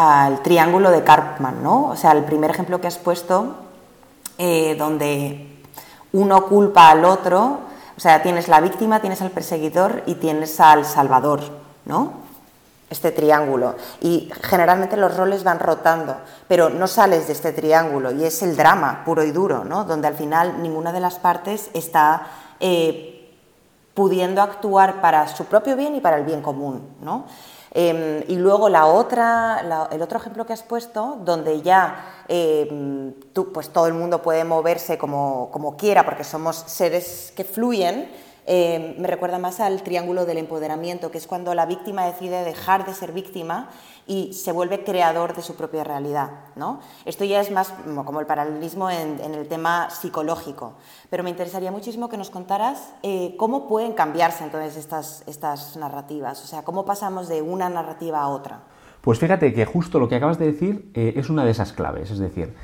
al 0.00 0.42
triángulo 0.42 0.92
de 0.92 1.02
Karpman, 1.02 1.60
¿no? 1.60 1.88
O 1.88 1.96
sea, 1.96 2.12
el 2.12 2.22
primer 2.22 2.52
ejemplo 2.52 2.80
que 2.80 2.86
has 2.86 2.98
puesto, 2.98 3.56
eh, 4.38 4.76
donde 4.78 5.60
uno 6.12 6.46
culpa 6.46 6.90
al 6.90 7.04
otro, 7.04 7.58
o 7.96 8.00
sea, 8.00 8.22
tienes 8.22 8.46
la 8.46 8.60
víctima, 8.60 9.00
tienes 9.00 9.20
al 9.22 9.32
perseguidor 9.32 10.04
y 10.06 10.14
tienes 10.14 10.60
al 10.60 10.84
salvador, 10.84 11.40
¿no? 11.84 12.28
este 12.90 13.10
triángulo 13.10 13.74
y 14.00 14.30
generalmente 14.40 14.96
los 14.96 15.14
roles 15.14 15.44
van 15.44 15.58
rotando, 15.58 16.16
pero 16.46 16.70
no 16.70 16.86
sales 16.86 17.26
de 17.26 17.32
este 17.34 17.52
triángulo 17.52 18.12
y 18.12 18.24
es 18.24 18.40
el 18.42 18.56
drama 18.56 19.02
puro 19.04 19.24
y 19.24 19.32
duro, 19.32 19.64
¿no? 19.64 19.84
donde 19.84 20.06
al 20.06 20.14
final 20.14 20.62
ninguna 20.62 20.92
de 20.92 21.00
las 21.00 21.16
partes 21.16 21.70
está 21.74 22.28
eh, 22.60 23.34
pudiendo 23.92 24.40
actuar 24.40 25.00
para 25.02 25.26
su 25.28 25.44
propio 25.46 25.76
bien 25.76 25.96
y 25.96 26.00
para 26.00 26.16
el 26.16 26.24
bien 26.24 26.40
común. 26.40 26.88
¿no? 27.02 27.26
Em, 27.72 28.22
y 28.28 28.36
luego 28.36 28.68
la 28.68 28.86
otra, 28.86 29.88
el 29.90 30.02
otro 30.02 30.18
ejemplo 30.18 30.46
que 30.46 30.52
has 30.52 30.62
puesto, 30.62 31.18
donde 31.22 31.60
ya 31.62 32.24
em, 32.28 33.12
tú, 33.32 33.52
pues 33.52 33.70
todo 33.70 33.86
el 33.86 33.94
mundo 33.94 34.22
puede 34.22 34.44
moverse 34.44 34.96
como, 34.98 35.50
como 35.52 35.76
quiera 35.76 36.04
porque 36.04 36.24
somos 36.24 36.56
seres 36.66 37.32
que 37.36 37.44
fluyen, 37.44 38.08
eh, 38.50 38.96
me 38.98 39.06
recuerda 39.06 39.38
más 39.38 39.60
al 39.60 39.82
triángulo 39.82 40.24
del 40.24 40.38
empoderamiento, 40.38 41.10
que 41.10 41.18
es 41.18 41.26
cuando 41.26 41.54
la 41.54 41.66
víctima 41.66 42.06
decide 42.06 42.44
dejar 42.44 42.86
de 42.86 42.94
ser 42.94 43.12
víctima 43.12 43.68
y 44.08 44.32
se 44.32 44.50
vuelve 44.50 44.82
creador 44.82 45.36
de 45.36 45.42
su 45.42 45.54
propia 45.54 45.84
realidad. 45.84 46.30
¿no? 46.56 46.80
Esto 47.04 47.24
ya 47.24 47.40
es 47.40 47.52
más 47.52 47.72
como 48.04 48.18
el 48.18 48.26
paralelismo 48.26 48.90
en, 48.90 49.20
el 49.20 49.46
tema 49.46 49.90
psicológico, 49.90 50.72
pero 51.10 51.22
me 51.22 51.30
interesaría 51.30 51.70
muchísimo 51.70 52.08
que 52.08 52.16
nos 52.16 52.30
contaras 52.30 52.94
eh, 53.02 53.36
cómo 53.38 53.68
pueden 53.68 53.92
cambiarse 53.92 54.42
entonces 54.42 54.76
estas, 54.76 55.22
estas 55.26 55.76
narrativas, 55.76 56.42
o 56.42 56.46
sea, 56.46 56.62
cómo 56.62 56.84
pasamos 56.84 57.28
de 57.28 57.42
una 57.42 57.68
narrativa 57.68 58.20
a 58.20 58.28
otra. 58.28 58.62
Pues 59.02 59.18
fíjate 59.18 59.52
que 59.52 59.64
justo 59.66 60.00
lo 60.00 60.08
que 60.08 60.16
acabas 60.16 60.38
de 60.38 60.46
decir 60.46 60.90
eh, 60.94 61.12
es 61.16 61.30
una 61.30 61.44
de 61.44 61.50
esas 61.50 61.72
claves, 61.72 62.10
es 62.10 62.18
decir, 62.18 62.54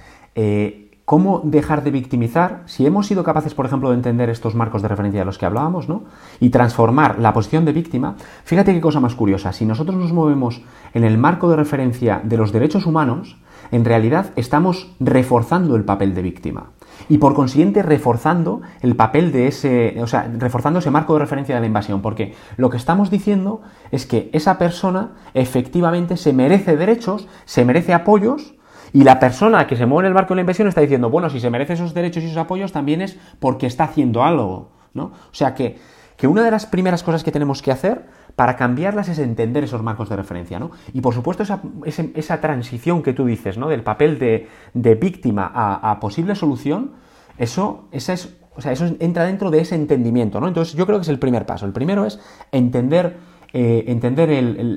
cómo 1.05 1.43
dejar 1.45 1.83
de 1.85 1.91
victimizar, 1.91 2.63
si 2.67 2.87
hemos 2.87 3.07
sido 3.07 3.25
capaces, 3.25 3.55
por 3.55 3.67
ejemplo, 3.67 3.91
de 3.91 3.97
entender 3.97 4.31
estos 4.31 4.55
marcos 4.55 4.83
de 4.83 4.89
referencia 4.89 5.21
de 5.21 5.27
los 5.27 5.39
que 5.39 5.47
hablábamos, 5.47 5.89
¿no? 5.89 6.05
Y 6.41 6.51
transformar 6.51 7.19
la 7.19 7.33
posición 7.33 7.65
de 7.65 7.73
víctima, 7.73 8.17
fíjate 8.45 8.73
qué 8.73 8.81
cosa 8.81 9.01
más 9.01 9.15
curiosa, 9.15 9.53
si 9.53 9.67
nosotros 9.67 9.97
nos 9.97 10.13
movemos 10.13 10.63
en 10.95 11.05
el 11.05 11.19
marco 11.19 11.51
de 11.51 11.57
referencia 11.57 12.21
de 12.25 12.37
los 12.37 12.53
derechos 12.53 12.87
humanos, 12.87 13.37
en 13.71 13.85
realidad 13.85 14.31
estamos 14.37 14.95
reforzando 15.01 15.77
el 15.77 15.85
papel 15.85 16.15
de 16.15 16.23
víctima. 16.23 16.71
Y 17.09 17.19
por 17.19 17.35
consiguiente 17.35 17.83
reforzando 17.83 18.63
el 18.81 18.97
papel 18.97 19.33
de 19.33 19.49
ese, 19.49 19.97
o 20.01 20.07
sea, 20.07 20.31
reforzando 20.39 20.79
ese 20.79 20.91
marco 20.91 21.15
de 21.15 21.21
referencia 21.21 21.55
de 21.55 21.61
la 21.61 21.67
invasión, 21.67 22.01
porque 22.01 22.35
lo 22.57 22.71
que 22.71 22.77
estamos 22.77 23.11
diciendo 23.11 23.63
es 23.91 24.07
que 24.07 24.31
esa 24.33 24.59
persona 24.59 25.13
efectivamente 25.35 26.17
se 26.17 26.33
merece 26.33 26.77
derechos, 26.77 27.27
se 27.45 27.65
merece 27.65 27.93
apoyos, 27.93 28.54
y 28.95 29.03
la 29.03 29.19
persona 29.19 29.67
que 29.67 29.75
se 29.75 29.87
mueve 29.87 30.07
en 30.07 30.13
el 30.13 30.15
marco 30.15 30.35
de 30.35 30.37
la 30.37 30.43
inversión 30.43 30.69
está 30.69 30.81
diciendo, 30.81 31.11
bueno, 31.11 31.29
si 31.29 31.41
se 31.41 31.51
merece 31.51 31.73
esos 31.73 31.95
derechos 31.95 32.23
y 32.23 32.27
esos 32.27 32.39
apoyos 32.39 32.71
también 32.71 33.01
es 33.01 33.19
porque 33.41 33.67
está 33.67 33.85
haciendo 33.85 34.23
algo, 34.23 34.71
¿no? 34.95 35.07
O 35.07 35.33
sea 35.33 35.53
que, 35.53 35.79
que 36.17 36.29
una 36.29 36.45
de 36.45 36.53
las 36.53 36.65
primeras 36.65 37.03
cosas 37.03 37.25
que 37.25 37.33
tenemos 37.33 37.61
que 37.61 37.73
hacer 37.73 38.07
para 38.37 38.55
cambiarlas 38.55 39.09
es 39.09 39.19
entender 39.19 39.65
esos 39.65 39.83
marcos 39.83 40.09
de 40.09 40.15
referencia, 40.15 40.61
¿no? 40.61 40.71
Y 40.93 41.01
por 41.01 41.13
supuesto 41.13 41.43
esa, 41.43 41.61
esa, 41.85 42.41
transición 42.41 43.03
que 43.03 43.13
tú 43.13 43.27
dices, 43.27 43.59
¿no? 43.59 43.69
Del 43.69 43.83
papel 43.83 44.21
de, 44.21 44.49
de 44.75 44.95
víctima 44.95 45.51
a, 45.53 45.91
a, 45.91 45.99
posible 45.99 46.37
solución, 46.37 46.93
eso, 47.37 47.89
esa 47.91 48.13
es, 48.13 48.37
o 48.55 48.61
sea, 48.61 48.71
eso 48.71 48.87
entra 49.01 49.25
dentro 49.25 49.51
de 49.51 49.59
ese 49.59 49.75
entendimiento, 49.75 50.41
¿no? 50.41 50.47
Entonces 50.47 50.75
yo 50.75 50.87
creo 50.87 50.99
que 50.99 51.03
es 51.03 51.09
el 51.09 51.19
primer 51.19 51.47
paso. 51.47 51.67
El 51.67 51.73
primero 51.73 52.07
es 52.07 52.21
entender 52.53 53.17
eh, 53.57 53.85
entender 53.87 54.29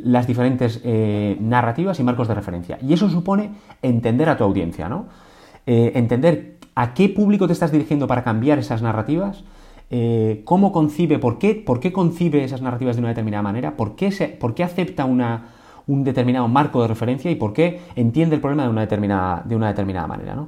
las 0.03 0.27
diferentes 0.27 0.81
eh, 0.83 1.35
narrativas 1.41 1.99
y 1.99 2.03
marcos 2.03 2.27
de 2.27 2.35
referencia. 2.35 2.77
Y 2.79 2.93
eso 2.93 3.09
supone 3.09 3.49
entender 3.81 4.29
a 4.29 4.37
tu 4.37 4.43
audiencia, 4.43 4.87
¿no? 4.87 5.07
Eh, 5.65 5.93
entender 5.95 6.57
a 6.75 6.93
qué 6.93 7.09
público 7.09 7.47
te 7.47 7.53
estás 7.53 7.71
dirigiendo 7.71 8.05
para 8.05 8.23
cambiar 8.23 8.59
esas 8.59 8.83
narrativas, 8.83 9.43
cómo 10.43 10.71
concibe, 10.71 11.17
por 11.17 11.39
qué, 11.39 11.55
por 11.55 11.79
qué 11.79 11.91
concibe 11.91 12.43
esas 12.43 12.61
narrativas 12.61 12.97
de 12.97 12.99
una 12.99 13.09
determinada 13.09 13.41
manera, 13.41 13.75
por 13.75 13.95
qué, 13.95 14.09
acepta 14.63 15.05
un 15.05 16.03
determinado 16.03 16.47
marco 16.47 16.79
de 16.83 16.87
referencia 16.87 17.31
y 17.31 17.35
por 17.35 17.53
qué 17.53 17.79
entiende 17.95 18.35
el 18.35 18.41
problema 18.41 18.63
de 18.63 18.69
una 18.69 18.81
determinada, 18.81 20.07
manera. 20.07 20.45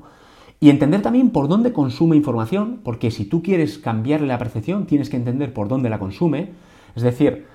Y 0.60 0.70
entender 0.70 1.02
también 1.02 1.32
por 1.32 1.48
dónde 1.48 1.74
consume 1.74 2.16
información, 2.16 2.82
porque 2.84 3.10
si 3.10 3.26
tú 3.26 3.42
quieres 3.42 3.80
cambiarle 3.80 4.28
la 4.28 4.38
percepción, 4.38 4.86
tienes 4.86 5.10
que 5.10 5.18
entender 5.18 5.52
por 5.52 5.68
dónde 5.68 5.90
la 5.90 5.98
consume. 5.98 6.52
Es 6.96 7.02
decir, 7.02 7.48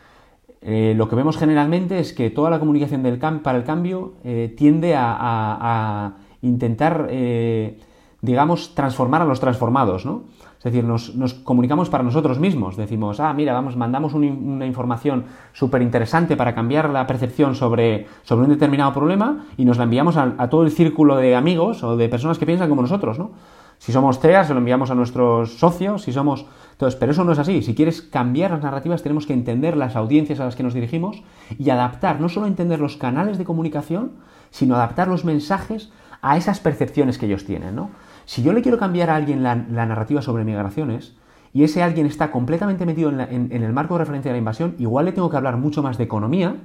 eh, 0.67 0.95
lo 0.97 1.11
que 1.11 1.17
vemos 1.17 1.37
generalmente 1.37 1.99
es 1.99 2.15
que 2.15 2.31
toda 2.31 2.49
la 2.49 2.59
comunicación 2.59 3.03
del 3.03 3.19
para 3.19 3.59
el 3.59 3.65
cambio 3.65 4.15
eh, 4.25 4.55
tiende 4.57 4.95
a, 4.97 6.15
intentar, 6.41 7.09
eh, 7.11 7.79
digamos, 8.23 8.75
transformar 8.75 9.21
a 9.21 9.27
los 9.27 9.41
transformados, 9.41 10.07
¿no? 10.07 10.23
Es 10.59 10.73
decir, 10.73 10.85
nos, 10.85 11.35
comunicamos 11.45 11.91
para 11.91 12.03
nosotros 12.03 12.39
mismos. 12.39 12.79
Decimos, 12.79 13.21
ah, 13.21 13.35
mira, 13.35 13.53
vamos, 13.53 13.77
mandamos 13.77 14.15
una 14.15 14.65
información 14.65 15.27
súper 15.53 15.83
interesante 15.83 16.35
para 16.35 16.55
cambiar 16.55 16.89
la 16.89 17.07
percepción 17.07 17.55
sobre, 17.55 18.07
sobre, 18.23 18.45
un 18.45 18.51
determinado 18.51 18.95
problema 18.95 19.45
y 19.59 19.67
nos 19.67 19.77
la 19.77 19.85
enviamos 19.85 20.17
a, 20.17 20.49
todo 20.49 20.63
el 20.63 20.71
círculo 20.71 21.17
de 21.17 21.37
amigos 21.37 21.83
o 21.83 21.99
de 21.99 22.09
personas 22.09 22.39
que 22.39 22.47
piensan 22.47 22.71
como 22.71 22.81
nosotros, 22.81 23.19
¿no? 23.19 23.33
Si 23.77 23.93
somos 23.93 24.19
TEA, 24.19 24.45
se 24.45 24.55
lo 24.55 24.61
enviamos 24.61 24.91
a 24.91 24.95
nuestros 24.95 25.59
socios, 25.59 26.03
si 26.03 26.13
somos... 26.13 26.47
Entonces, 26.75 26.99
pero 26.99 27.13
eso 27.13 27.23
no 27.23 27.33
es 27.33 27.39
así. 27.39 27.63
Si 27.63 27.75
quieres 27.75 28.03
cambiar 28.03 28.51
las 28.51 28.63
narrativas, 28.63 29.03
tenemos 29.03 29.27
que 29.27 29.33
entender 29.33 29.77
las 29.77 29.95
audiencias 29.95 30.41
a 30.41 30.45
las 30.45 30.57
que 30.57 30.65
nos 30.65 30.75
dirigimos 30.75 31.23
y 31.57 31.71
adaptar, 31.71 32.21
no 32.21 32.29
solo 32.29 32.49
entender 32.49 32.81
los 32.81 32.97
canales 32.97 33.39
de 33.39 33.45
comunicación, 33.45 34.13
sino 34.51 34.75
adaptar 34.75 35.07
los 35.07 35.25
mensajes 35.25 35.93
a 36.21 36.37
esas 36.37 36.59
percepciones 36.59 37.17
que 37.17 37.27
ellos 37.27 37.45
tienen, 37.45 37.77
¿no? 37.77 37.91
Si 38.25 38.43
yo 38.43 38.53
le 38.53 38.63
quiero 38.63 38.79
cambiar 38.79 39.11
a 39.11 39.17
alguien 39.17 39.43
la, 39.43 39.55
narrativa 39.55 40.23
sobre 40.23 40.45
migraciones 40.45 41.15
y 41.53 41.63
ese 41.63 41.83
alguien 41.83 42.07
está 42.07 42.31
completamente 42.31 42.87
metido 42.87 43.11
en, 43.11 43.51
el 43.53 43.73
marco 43.73 43.95
de 43.95 43.99
referencia 43.99 44.31
de 44.31 44.35
la 44.35 44.39
invasión, 44.39 44.75
igual 44.79 45.05
le 45.05 45.13
tengo 45.13 45.31
que 45.31 45.37
hablar 45.37 45.59
mucho 45.59 45.83
más 45.83 45.99
de 45.99 46.05
economía, 46.05 46.57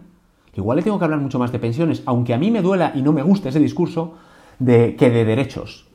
igual 0.56 0.78
le 0.78 0.84
tengo 0.84 0.98
que 0.98 1.06
hablar 1.06 1.20
mucho 1.20 1.38
más 1.38 1.52
de 1.52 1.60
pensiones, 1.60 2.02
aunque 2.06 2.34
a 2.34 2.38
mí 2.38 2.50
me 2.50 2.62
duela 2.62 2.94
y 2.96 3.02
no 3.02 3.12
me 3.12 3.22
guste 3.22 3.50
ese 3.50 3.60
discurso, 3.60 4.16
de, 4.58 4.96
que 4.96 5.10
de 5.10 5.26
derechos, 5.26 5.88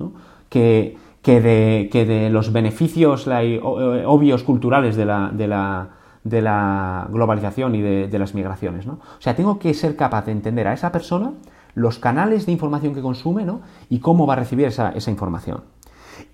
que, 0.48 0.96
que, 1.24 1.40
de, 1.40 1.88
que, 1.90 2.04
de, 2.04 2.28
los 2.28 2.52
beneficios 2.52 3.26
obvios 3.26 4.42
culturales 4.44 4.94
de 4.94 5.06
la, 5.06 5.30
de 5.32 5.48
la, 5.48 5.88
de 6.22 6.42
la 6.42 7.08
globalización 7.10 7.74
y 7.74 7.80
de, 7.80 8.18
las 8.18 8.34
migraciones. 8.34 8.86
¿no? 8.86 8.94
O 8.94 9.20
sea, 9.20 9.34
tengo 9.34 9.58
que 9.58 9.72
ser 9.72 9.96
capaz 9.96 10.26
de 10.26 10.32
entender 10.32 10.68
a 10.68 10.74
esa 10.74 10.92
persona 10.92 11.32
los 11.74 11.98
canales 11.98 12.44
de 12.44 12.52
información 12.52 12.94
que 12.94 13.00
consume 13.00 13.46
¿no? 13.46 13.62
y 13.88 14.00
cómo 14.00 14.26
va 14.26 14.34
a 14.34 14.36
recibir 14.36 14.66
esa, 14.66 14.92
información. 15.08 15.62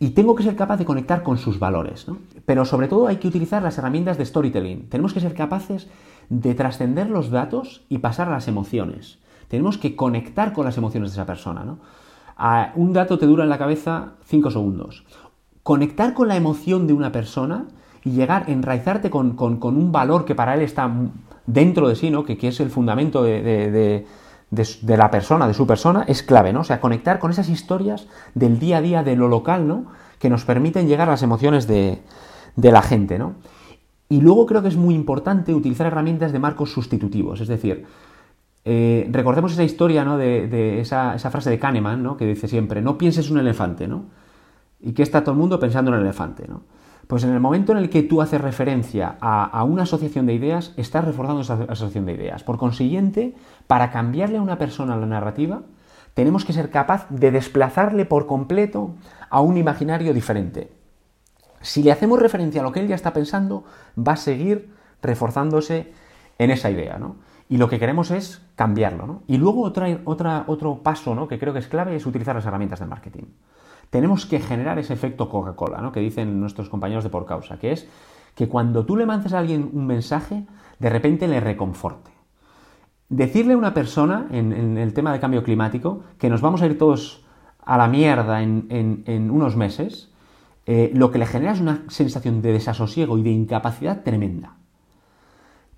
Y 0.00 0.11
tengo 0.11 0.35
que 0.35 0.42
ser 0.42 0.56
capaz 0.56 0.78
de 0.78 0.85
conectar 0.85 1.23
con 1.23 1.38
sus 1.38 1.61
valores. 1.61 2.06
Pero 2.44 2.64
sobre 2.64 2.88
todo 2.88 3.06
hay 3.06 3.16
que 3.16 3.28
utilizar 3.28 3.62
las 3.62 3.78
herramientas 3.78 4.18
de 4.18 4.26
storytelling. 4.26 4.88
Tenemos 4.88 5.14
que 5.14 5.20
ser 5.20 5.35
capaces 5.35 5.88
de 6.28 6.54
trascender 6.54 7.09
los 7.09 7.30
datos 7.30 7.85
y 7.88 7.99
pasar 7.99 8.26
a 8.26 8.32
las 8.32 8.49
emociones. 8.49 9.20
Tenemos 9.47 9.78
que 9.78 9.94
conectar 9.94 10.52
con 10.52 10.64
las 10.64 10.76
emociones 10.76 11.11
de 11.11 11.14
esa 11.14 11.26
persona. 11.26 11.64
Un 12.75 12.92
dato 12.92 13.18
te 13.18 13.26
dura 13.26 13.44
en 13.44 13.50
la 13.50 13.59
cabeza 13.59 14.12
5 14.25 14.50
segundos. 14.50 15.04
Conectar 15.62 16.14
con 16.14 16.28
la 16.28 16.37
emoción 16.37 16.87
de 16.87 16.92
una 16.92 17.12
persona 17.12 17.66
y 18.04 18.12
llegar, 18.12 18.49
enraizarte 18.49 19.11
con, 19.11 19.37
un 19.38 19.92
valor 19.92 20.25
que 20.25 20.35
para 20.35 20.54
él 20.54 20.62
está 20.62 20.90
dentro 21.47 21.88
de 21.88 21.97
sí, 21.97 22.11
¿no? 22.11 22.25
que, 22.25 22.38
es 22.40 22.61
el 22.61 22.70
fundamento 22.70 23.23
de 23.23 24.06
de, 24.50 24.97
la 24.97 25.11
persona, 25.11 25.47
de 25.47 25.54
su 25.54 25.66
persona, 25.66 26.04
es 26.09 26.23
clave, 26.23 26.52
¿no? 26.52 26.61
O 26.61 26.64
sea, 26.64 26.80
conectar 26.80 27.18
con 27.18 27.30
esas 27.30 27.49
historias 27.49 28.06
del 28.35 28.59
día 28.59 28.78
a 28.78 28.80
día, 28.80 29.02
de 29.02 29.16
lo 29.16 29.28
local, 29.28 29.66
¿no? 29.66 29.87
Que 30.18 30.28
nos 30.28 30.44
permiten 30.44 30.88
llegar 30.88 31.09
a 31.09 31.12
las 31.12 31.23
emociones 31.23 31.66
de, 31.66 32.02
la 32.56 32.82
gente, 32.82 33.18
¿no? 33.18 33.35
Y 34.09 34.20
luego 34.20 34.47
creo 34.47 34.62
que 34.62 34.68
es 34.68 34.76
muy 34.76 34.94
importante 34.94 35.54
utilizar 35.54 35.87
herramientas 35.87 36.32
de 36.32 36.40
marcos 36.40 36.73
sustitutivos, 36.73 37.40
es 37.40 37.49
decir, 37.49 37.87
eh, 38.64 39.08
recordemos 39.10 39.52
esa 39.52 39.64
historia, 39.64 40.04
¿no? 40.04 40.18
De, 40.18 40.80
esa, 40.80 41.18
frase 41.18 41.50
de 41.50 41.58
Kahneman, 41.58 42.02
¿no? 42.02 42.16
Que 42.16 42.26
dice 42.26 42.48
siempre, 42.48 42.82
no 42.82 42.98
pienses 42.98 43.30
un 43.30 43.38
elefante, 43.38 43.88
¿no? 43.88 44.06
Y 44.80 44.92
que 44.92 45.02
está 45.02 45.22
todo 45.22 45.32
el 45.32 45.38
mundo 45.38 45.58
pensando 45.58 45.90
en 45.90 45.98
el 45.98 46.02
elefante, 46.02 46.46
¿no? 46.48 46.62
Pues 47.06 47.24
en 47.24 47.30
el 47.30 47.40
momento 47.40 47.72
en 47.72 47.78
el 47.78 47.90
que 47.90 48.04
tú 48.04 48.22
haces 48.22 48.40
referencia 48.40 49.16
a, 49.20 49.64
una 49.64 49.82
asociación 49.82 50.26
de 50.26 50.34
ideas, 50.34 50.72
estás 50.76 51.04
reforzando 51.04 51.40
esa 51.40 51.54
asociación 51.54 52.06
de 52.06 52.12
ideas. 52.12 52.44
Por 52.44 52.56
consiguiente, 52.56 53.34
para 53.66 53.90
cambiarle 53.90 54.38
a 54.38 54.42
una 54.42 54.58
persona 54.58 54.96
la 54.96 55.06
narrativa, 55.06 55.62
tenemos 56.14 56.44
que 56.44 56.52
ser 56.52 56.70
capaz 56.70 57.08
de 57.10 57.32
desplazarle 57.32 58.04
por 58.04 58.26
completo 58.26 58.94
a 59.28 59.40
un 59.40 59.56
imaginario 59.56 60.14
diferente. 60.14 60.70
Si 61.62 61.82
le 61.82 61.90
hacemos 61.90 62.20
referencia 62.20 62.60
a 62.60 62.64
lo 62.64 62.70
que 62.70 62.78
él 62.78 62.86
ya 62.86 62.94
está 62.94 63.12
pensando, 63.12 63.64
va 63.99 64.12
a 64.12 64.16
seguir 64.16 64.73
reforzándose 65.02 65.92
en 66.38 66.52
esa 66.52 66.70
idea, 66.70 66.96
¿no? 66.99 67.16
Y 67.50 67.58
lo 67.58 67.69
que 67.69 67.78
queremos 67.78 68.10
es 68.10 68.41
cambiarlo, 68.54 69.06
¿no? 69.06 69.23
Y 69.26 69.36
luego 69.36 69.63
otra, 69.63 69.89
otra, 70.06 70.45
otro 70.47 70.82
paso, 70.82 71.15
¿no? 71.15 71.28
Que 71.28 71.39
creo 71.39 71.52
que 71.52 71.58
es 71.58 71.69
clave 71.69 71.95
es 71.95 72.06
utilizar 72.06 72.34
las 72.34 72.47
herramientas 72.47 72.80
de 72.80 72.86
marketing 72.86 73.25
tenemos 73.91 74.25
que 74.25 74.41
generar 74.41 74.78
ese 74.78 74.95
efecto 74.95 75.28
Coca-Cola, 75.28 75.80
¿no? 75.80 75.93
que 75.93 76.00
dicen 76.00 76.41
nuestros 76.41 76.69
compañeros 76.69 77.04
de 77.04 77.10
por 77.10 77.26
causa, 77.26 77.58
que 77.58 77.73
es 77.73 77.89
que 78.34 78.49
cuando 78.49 78.86
tú 78.86 78.97
le 78.97 79.04
mandes 79.04 79.32
a 79.32 79.41
alguien 79.41 79.69
un 79.73 79.86
mensaje, 79.86 80.47
de 80.78 80.89
repente 80.89 81.28
le 81.28 81.41
reconforte. 81.41 82.13
Decirle 83.08 83.54
a 83.54 83.58
una 83.58 83.75
persona, 83.75 84.28
en, 84.30 84.78
el 84.78 84.95
tema 84.95 85.13
de 85.13 85.19
cambio 85.19 85.43
climático, 85.43 86.04
que 86.19 86.30
nos 86.30 86.41
vamos 86.41 86.63
a 86.63 86.67
ir 86.67 86.78
todos 86.78 87.26
a 87.58 87.76
la 87.76 87.89
mierda 87.89 88.41
en, 88.41 89.30
unos 89.30 89.56
meses, 89.56 90.13
eh, 90.67 90.93
lo 90.95 91.10
que 91.10 91.19
le 91.19 91.26
genera 91.26 91.52
es 91.52 91.60
una 91.60 91.82
sensación 91.89 92.41
de 92.41 92.52
desasosiego 92.52 93.19
y 93.19 93.23
de 93.23 93.30
incapacidad 93.30 94.04
tremenda. 94.04 94.54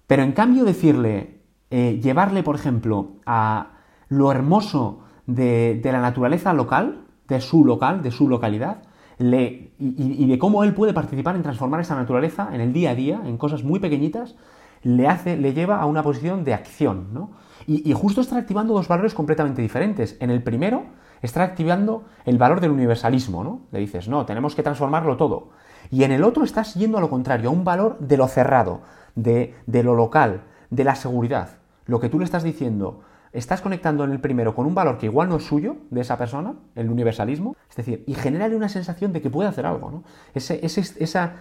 Pero 0.07 0.23
en 0.23 0.33
cambio 0.33 0.65
decirle, 0.65 1.41
eh, 1.73 1.99
llevarle, 2.01 2.43
por 2.43 2.55
ejemplo, 2.55 3.15
a 3.27 3.73
lo 4.09 4.31
hermoso 4.31 5.01
de 5.27 5.81
la 5.83 6.01
naturaleza 6.01 6.53
local, 6.53 7.07
de 7.27 7.41
su 7.41 7.65
local, 7.65 8.03
de 8.03 8.11
su 8.11 8.29
localidad, 8.29 8.83
y, 9.19 10.27
de 10.27 10.39
cómo 10.39 10.65
él 10.65 10.75
puede 10.75 10.93
participar 10.93 11.37
en 11.37 11.43
transformar 11.43 11.81
esa 11.81 11.95
naturaleza 11.95 12.49
en 12.53 12.61
el 12.61 12.73
día 12.73 12.91
a 12.91 12.95
día, 12.95 13.23
en 13.25 13.37
cosas 13.37 13.63
muy 13.63 13.79
pequeñitas, 13.79 14.37
le, 14.83 15.07
hace, 15.07 15.37
le 15.37 15.53
lleva 15.53 15.81
a 15.81 15.87
una 15.87 16.03
posición 16.03 16.45
de 16.45 16.55
acción. 16.55 17.09
¿no? 17.13 17.31
Y, 17.67 17.93
justo 17.93 18.21
está 18.21 18.37
activando 18.37 18.75
dos 18.75 18.89
valores 18.89 19.15
completamente 19.15 19.63
diferentes. 19.63 20.17
En 20.21 20.31
el 20.31 20.43
primero, 20.43 20.85
está 21.21 21.43
activando 21.43 22.05
el 22.25 22.39
valor 22.39 22.61
del 22.61 22.73
universalismo. 22.73 23.45
¿no? 23.45 23.61
Le 23.71 23.79
dices, 23.81 24.09
no, 24.09 24.27
tenemos 24.27 24.55
que 24.55 24.63
transformarlo 24.63 25.17
todo. 25.17 25.51
Y 25.91 26.05
en 26.05 26.13
el 26.13 26.25
otro 26.25 26.45
estás 26.45 26.75
yendo 26.75 26.99
a 26.99 27.01
lo 27.01 27.11
contrario, 27.11 27.51
a 27.51 27.53
un 27.53 27.65
valor 27.65 27.99
de 28.01 28.17
lo 28.17 28.27
cerrado, 28.27 28.81
de, 29.15 29.55
de 29.67 29.83
lo 29.83 29.95
local, 29.95 30.43
de 30.71 30.85
la 30.85 30.95
seguridad. 30.95 31.62
Lo 31.87 32.01
que 32.01 32.09
tú 32.09 32.18
le 32.18 32.25
estás 32.25 32.42
diciendo, 32.42 33.01
estás 33.33 33.61
conectando 33.61 34.05
en 34.05 34.12
el 34.12 34.21
primero 34.21 34.55
con 34.55 34.66
un 34.66 34.75
valor 34.75 34.99
que 34.99 35.07
igual 35.07 35.29
no 35.29 35.37
es 35.37 35.45
suyo, 35.45 35.77
de 35.90 36.01
esa 36.01 36.18
persona, 36.18 36.55
el 36.75 36.90
universalismo, 36.90 37.57
es 37.68 37.77
decir, 37.77 38.05
y 38.07 38.14
generarle 38.14 38.57
una 38.57 38.68
sensación 38.68 39.12
de 39.12 39.23
que 39.23 39.31
puede 39.31 39.49
hacer 39.49 39.66
algo, 39.66 39.90
¿no? 39.90 40.05
Ese, 40.35 40.61
esa 40.64 41.33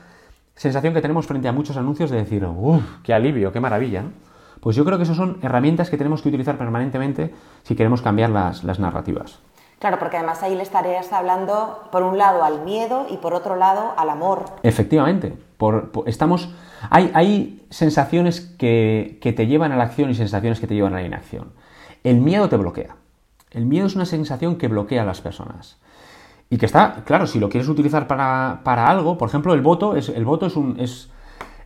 sensación 0.55 0.93
que 0.93 1.01
tenemos 1.01 1.27
frente 1.27 1.47
a 1.47 1.51
muchos 1.51 1.77
anuncios 1.77 2.09
de 2.09 2.17
decir, 2.17 2.45
uff, 2.45 2.83
qué 3.03 3.13
alivio, 3.13 3.51
qué 3.51 3.59
maravilla, 3.59 4.03
¿no? 4.03 4.11
Pues 4.61 4.75
yo 4.75 4.85
creo 4.85 4.97
que 4.97 5.03
esas 5.03 5.17
son 5.17 5.39
herramientas 5.41 5.89
que 5.89 5.97
tenemos 5.97 6.21
que 6.21 6.29
utilizar 6.29 6.57
permanentemente 6.57 7.33
si 7.63 7.75
queremos 7.75 8.01
cambiar 8.01 8.29
las, 8.29 8.63
narrativas. 8.79 9.39
Claro, 9.79 9.97
porque 9.97 10.17
además 10.17 10.43
ahí 10.43 10.55
le 10.55 10.61
estarías 10.61 11.11
hablando, 11.11 11.89
por 11.91 12.03
un 12.03 12.19
lado, 12.19 12.43
al 12.43 12.63
miedo 12.63 13.07
y 13.09 13.17
por 13.17 13.33
otro 13.33 13.55
lado, 13.55 13.93
al 13.97 14.11
amor. 14.11 14.45
Efectivamente. 14.61 15.33
Estamos, 16.05 16.53
hay, 16.89 17.65
sensaciones 17.69 18.41
que, 18.41 19.19
te 19.21 19.47
llevan 19.47 19.71
a 19.71 19.77
la 19.77 19.83
acción 19.83 20.09
y 20.09 20.15
sensaciones 20.15 20.59
que 20.59 20.67
te 20.67 20.75
llevan 20.75 20.93
a 20.93 20.97
la 20.97 21.07
inacción. 21.07 21.53
El 22.03 22.19
miedo 22.19 22.49
te 22.49 22.57
bloquea. 22.57 22.95
El 23.51 23.65
miedo 23.65 23.87
es 23.87 23.95
una 23.95 24.05
sensación 24.05 24.57
que 24.57 24.67
bloquea 24.67 25.03
a 25.03 25.05
las 25.05 25.21
personas. 25.21 25.77
Y 26.49 26.57
que 26.57 26.65
está, 26.65 27.03
claro, 27.05 27.27
si 27.27 27.39
lo 27.39 27.49
quieres 27.49 27.69
utilizar 27.69 28.07
para, 28.07 28.87
algo, 28.87 29.17
por 29.17 29.29
ejemplo, 29.29 29.53
el 29.53 29.61
voto 29.61 29.95
es, 29.95 30.09
el 30.09 30.25
voto 30.25 30.47
es 30.47 30.55
un, 30.55 30.79
es, 30.79 31.09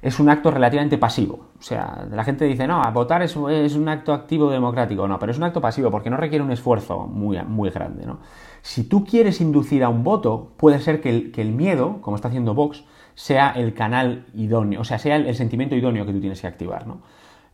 es 0.01 0.19
un 0.19 0.29
acto 0.29 0.51
relativamente 0.51 0.99
pasivo. 0.99 1.47
O 1.57 1.61
sea, 1.63 2.07
la 2.11 2.23
gente 2.23 2.45
dice, 2.45 2.67
no, 2.67 2.83
votar 2.91 3.23
es, 3.23 3.35
es, 3.49 3.75
un 3.75 3.89
acto 3.89 4.13
activo 4.13 4.51
democrático. 4.51 5.07
No, 5.07 5.17
pero 5.17 5.31
es 5.31 5.37
un 5.39 5.43
acto 5.43 5.59
pasivo 5.59 5.89
porque 5.89 6.11
no 6.11 6.17
requiere 6.17 6.43
un 6.43 6.51
esfuerzo 6.51 7.07
muy, 7.07 7.41
muy 7.43 7.71
grande. 7.71 8.05
¿no? 8.05 8.19
Si 8.61 8.83
tú 8.83 9.03
quieres 9.03 9.41
inducir 9.41 9.83
a 9.83 9.89
un 9.89 10.03
voto, 10.03 10.51
puede 10.57 10.79
ser 10.79 11.01
que 11.01 11.09
el, 11.09 11.31
que 11.31 11.41
el, 11.41 11.51
miedo, 11.51 12.01
como 12.01 12.15
está 12.15 12.27
haciendo 12.27 12.53
Vox, 12.53 12.83
sea 13.15 13.51
el 13.51 13.73
canal 13.73 14.25
idóneo, 14.33 14.81
o 14.81 14.83
sea, 14.83 14.99
sea 14.99 15.15
el, 15.15 15.25
el 15.25 15.35
sentimiento 15.35 15.75
idóneo 15.75 16.05
que 16.05 16.13
tú 16.13 16.19
tienes 16.19 16.41
que 16.41 16.47
activar. 16.47 16.85
¿no? 16.85 17.01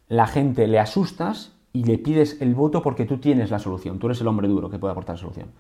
La 0.10 0.28
gente 0.28 0.68
le 0.68 0.80
asustas 0.80 1.54
y 1.74 1.86
le 1.86 1.98
pides 1.98 2.42
el 2.42 2.54
voto 2.54 2.82
porque 2.82 3.06
tú 3.06 3.18
tienes 3.20 3.50
la 3.50 3.60
solución, 3.60 4.00
tú 4.00 4.08
eres 4.08 4.20
el 4.22 4.28
hombre 4.28 4.48
duro 4.48 4.70
que 4.70 4.80
puede 4.80 4.92
aportar 4.92 5.16
la 5.16 5.22
solución. 5.22 5.52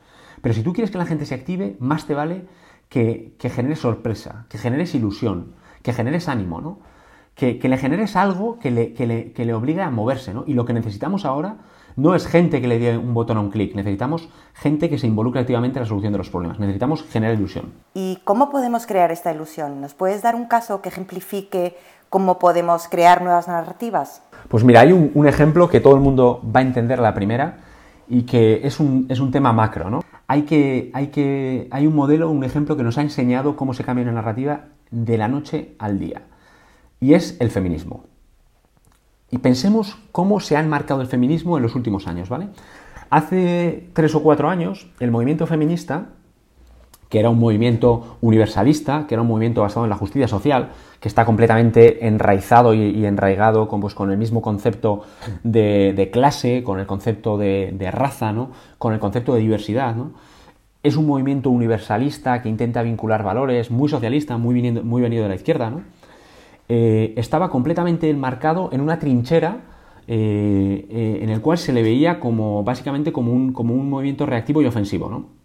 Pero 0.41 0.53
si 0.53 0.63
tú 0.63 0.73
quieres 0.73 0.91
que 0.91 0.97
la 0.97 1.05
gente 1.05 1.25
se 1.25 1.35
active, 1.35 1.77
más 1.79 2.05
te 2.05 2.13
vale 2.13 2.45
que, 2.89 3.35
que 3.39 3.49
generes 3.49 3.79
sorpresa, 3.79 4.45
que 4.49 4.57
generes 4.57 4.93
ilusión, 4.95 5.53
que 5.81 5.93
generes 5.93 6.27
ánimo, 6.27 6.61
¿no? 6.61 6.79
Que, 7.35 7.57
le 7.63 7.77
generes 7.77 8.15
algo 8.15 8.59
que 8.59 8.69
le, 8.69 8.93
que, 8.93 9.07
le, 9.07 9.31
que 9.31 9.45
le 9.45 9.53
obligue 9.53 9.81
a 9.81 9.89
moverse, 9.89 10.33
¿no? 10.33 10.43
Y 10.45 10.53
lo 10.53 10.65
que 10.65 10.73
necesitamos 10.73 11.25
ahora 11.25 11.57
no 11.95 12.15
es 12.15 12.27
gente 12.27 12.61
que 12.61 12.67
le 12.67 12.79
dé 12.79 12.97
un 12.97 13.13
botón 13.13 13.37
a 13.37 13.41
un 13.41 13.49
clic, 13.49 13.75
necesitamos 13.75 14.29
gente 14.53 14.89
que 14.89 14.97
se 14.97 15.07
involucre 15.07 15.41
activamente 15.41 15.79
en 15.79 15.83
la 15.83 15.87
solución 15.87 16.11
de 16.11 16.17
los 16.17 16.29
problemas, 16.29 16.59
necesitamos 16.59 17.03
generar 17.03 17.35
ilusión. 17.35 17.73
¿Y 17.93 18.19
cómo 18.23 18.49
podemos 18.49 18.85
crear 18.85 19.11
esta 19.11 19.33
ilusión? 19.33 19.81
¿Nos 19.81 19.93
puedes 19.93 20.21
dar 20.21 20.35
un 20.35 20.45
caso 20.45 20.81
que 20.81 20.89
ejemplifique 20.89 21.75
cómo 22.09 22.39
podemos 22.39 22.87
crear 22.87 23.21
nuevas 23.21 23.47
narrativas? 23.47 24.21
Pues 24.47 24.63
mira, 24.63 24.81
hay 24.81 24.91
un, 24.91 25.27
ejemplo 25.27 25.69
que 25.69 25.79
todo 25.79 25.95
el 25.95 26.01
mundo 26.01 26.41
va 26.43 26.59
a 26.59 26.63
entender 26.63 26.99
a 26.99 27.03
la 27.03 27.13
primera 27.13 27.59
y 28.09 28.23
que 28.23 28.61
es 28.65 28.79
un, 28.79 29.05
es 29.09 29.19
un 29.19 29.31
tema 29.31 29.53
macro, 29.53 29.89
¿no? 29.89 30.01
Hay, 30.27 30.43
que, 30.43 30.91
hay, 30.93 31.07
que, 31.07 31.67
hay 31.71 31.87
un 31.87 31.95
modelo, 31.95 32.29
un 32.29 32.43
ejemplo 32.43 32.77
que 32.77 32.83
nos 32.83 32.97
ha 32.97 33.01
enseñado 33.01 33.55
cómo 33.55 33.73
se 33.73 33.83
cambia 33.83 34.03
una 34.03 34.13
narrativa 34.13 34.65
de 34.89 35.17
la 35.17 35.27
noche 35.27 35.75
al 35.79 35.99
día. 35.99 36.23
Y 36.99 37.13
es 37.13 37.37
el 37.39 37.49
feminismo. 37.49 38.03
Y 39.31 39.37
pensemos 39.37 39.97
cómo 40.11 40.39
se 40.39 40.57
ha 40.57 40.59
enmarcado 40.59 41.01
el 41.01 41.07
feminismo 41.07 41.57
en 41.57 41.63
los 41.63 41.75
últimos 41.75 42.07
años, 42.07 42.29
¿vale? 42.29 42.49
Hace 43.09 43.89
tres 43.93 44.13
o 44.13 44.21
cuatro 44.21 44.49
años, 44.49 44.87
el 44.99 45.11
movimiento 45.11 45.47
feminista 45.47 46.09
que 47.11 47.19
era 47.19 47.29
un 47.29 47.39
movimiento 47.39 48.17
universalista, 48.21 49.05
que 49.05 49.15
era 49.15 49.21
un 49.21 49.27
movimiento 49.27 49.61
basado 49.61 49.85
en 49.85 49.89
la 49.89 49.97
justicia 49.97 50.29
social, 50.29 50.69
que 51.01 51.09
está 51.09 51.25
completamente 51.25 52.07
enraizado 52.07 52.73
y, 52.73 53.05
enraigado 53.05 53.67
con, 53.67 53.81
pues, 53.81 53.93
con, 53.93 54.11
el 54.11 54.17
mismo 54.17 54.41
concepto 54.41 55.01
de, 55.43 56.09
clase, 56.13 56.63
con 56.63 56.79
el 56.79 56.85
concepto 56.85 57.37
de, 57.37 57.89
raza, 57.91 58.31
¿no? 58.31 58.51
con 58.77 58.93
el 58.93 58.99
concepto 58.99 59.33
de 59.33 59.41
diversidad. 59.41 59.93
¿no? 59.93 60.13
Es 60.83 60.95
un 60.95 61.05
movimiento 61.05 61.49
universalista 61.49 62.41
que 62.41 62.47
intenta 62.47 62.81
vincular 62.81 63.23
valores, 63.23 63.71
muy 63.71 63.89
socialista, 63.89 64.37
muy, 64.37 64.53
viniendo, 64.53 64.81
muy 64.81 65.01
venido 65.01 65.23
de 65.23 65.29
la 65.29 65.35
izquierda. 65.35 65.69
¿no? 65.69 65.81
Eh, 66.73 67.13
estaba 67.17 67.49
completamente 67.49 68.09
enmarcado 68.09 68.69
en 68.71 68.79
una 68.79 68.97
trinchera 68.97 69.57
eh, 70.07 70.87
eh, 70.89 71.19
en 71.21 71.29
el 71.29 71.41
cual 71.41 71.57
se 71.57 71.73
le 71.73 71.83
veía 71.83 72.17
como 72.17 72.63
básicamente 72.63 73.11
como 73.11 73.33
un, 73.33 73.51
como 73.51 73.73
un 73.73 73.89
movimiento 73.89 74.25
reactivo 74.25 74.61
y 74.61 74.67
ofensivo. 74.67 75.09
¿no? 75.09 75.41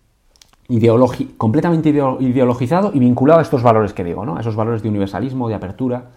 completamente 1.37 1.89
ideologizado 1.89 2.93
y 2.95 3.01
vinculado 3.01 3.41
a 3.41 3.43
estos 3.43 3.61
valores 3.61 3.93
que 3.93 4.05
digo, 4.05 4.25
¿no? 4.25 4.37
a 4.37 4.41
esos 4.41 4.55
valores 4.55 4.85
de 4.85 4.89
universalismo, 4.89 5.49
de 5.49 5.57
apertura, 5.57 6.11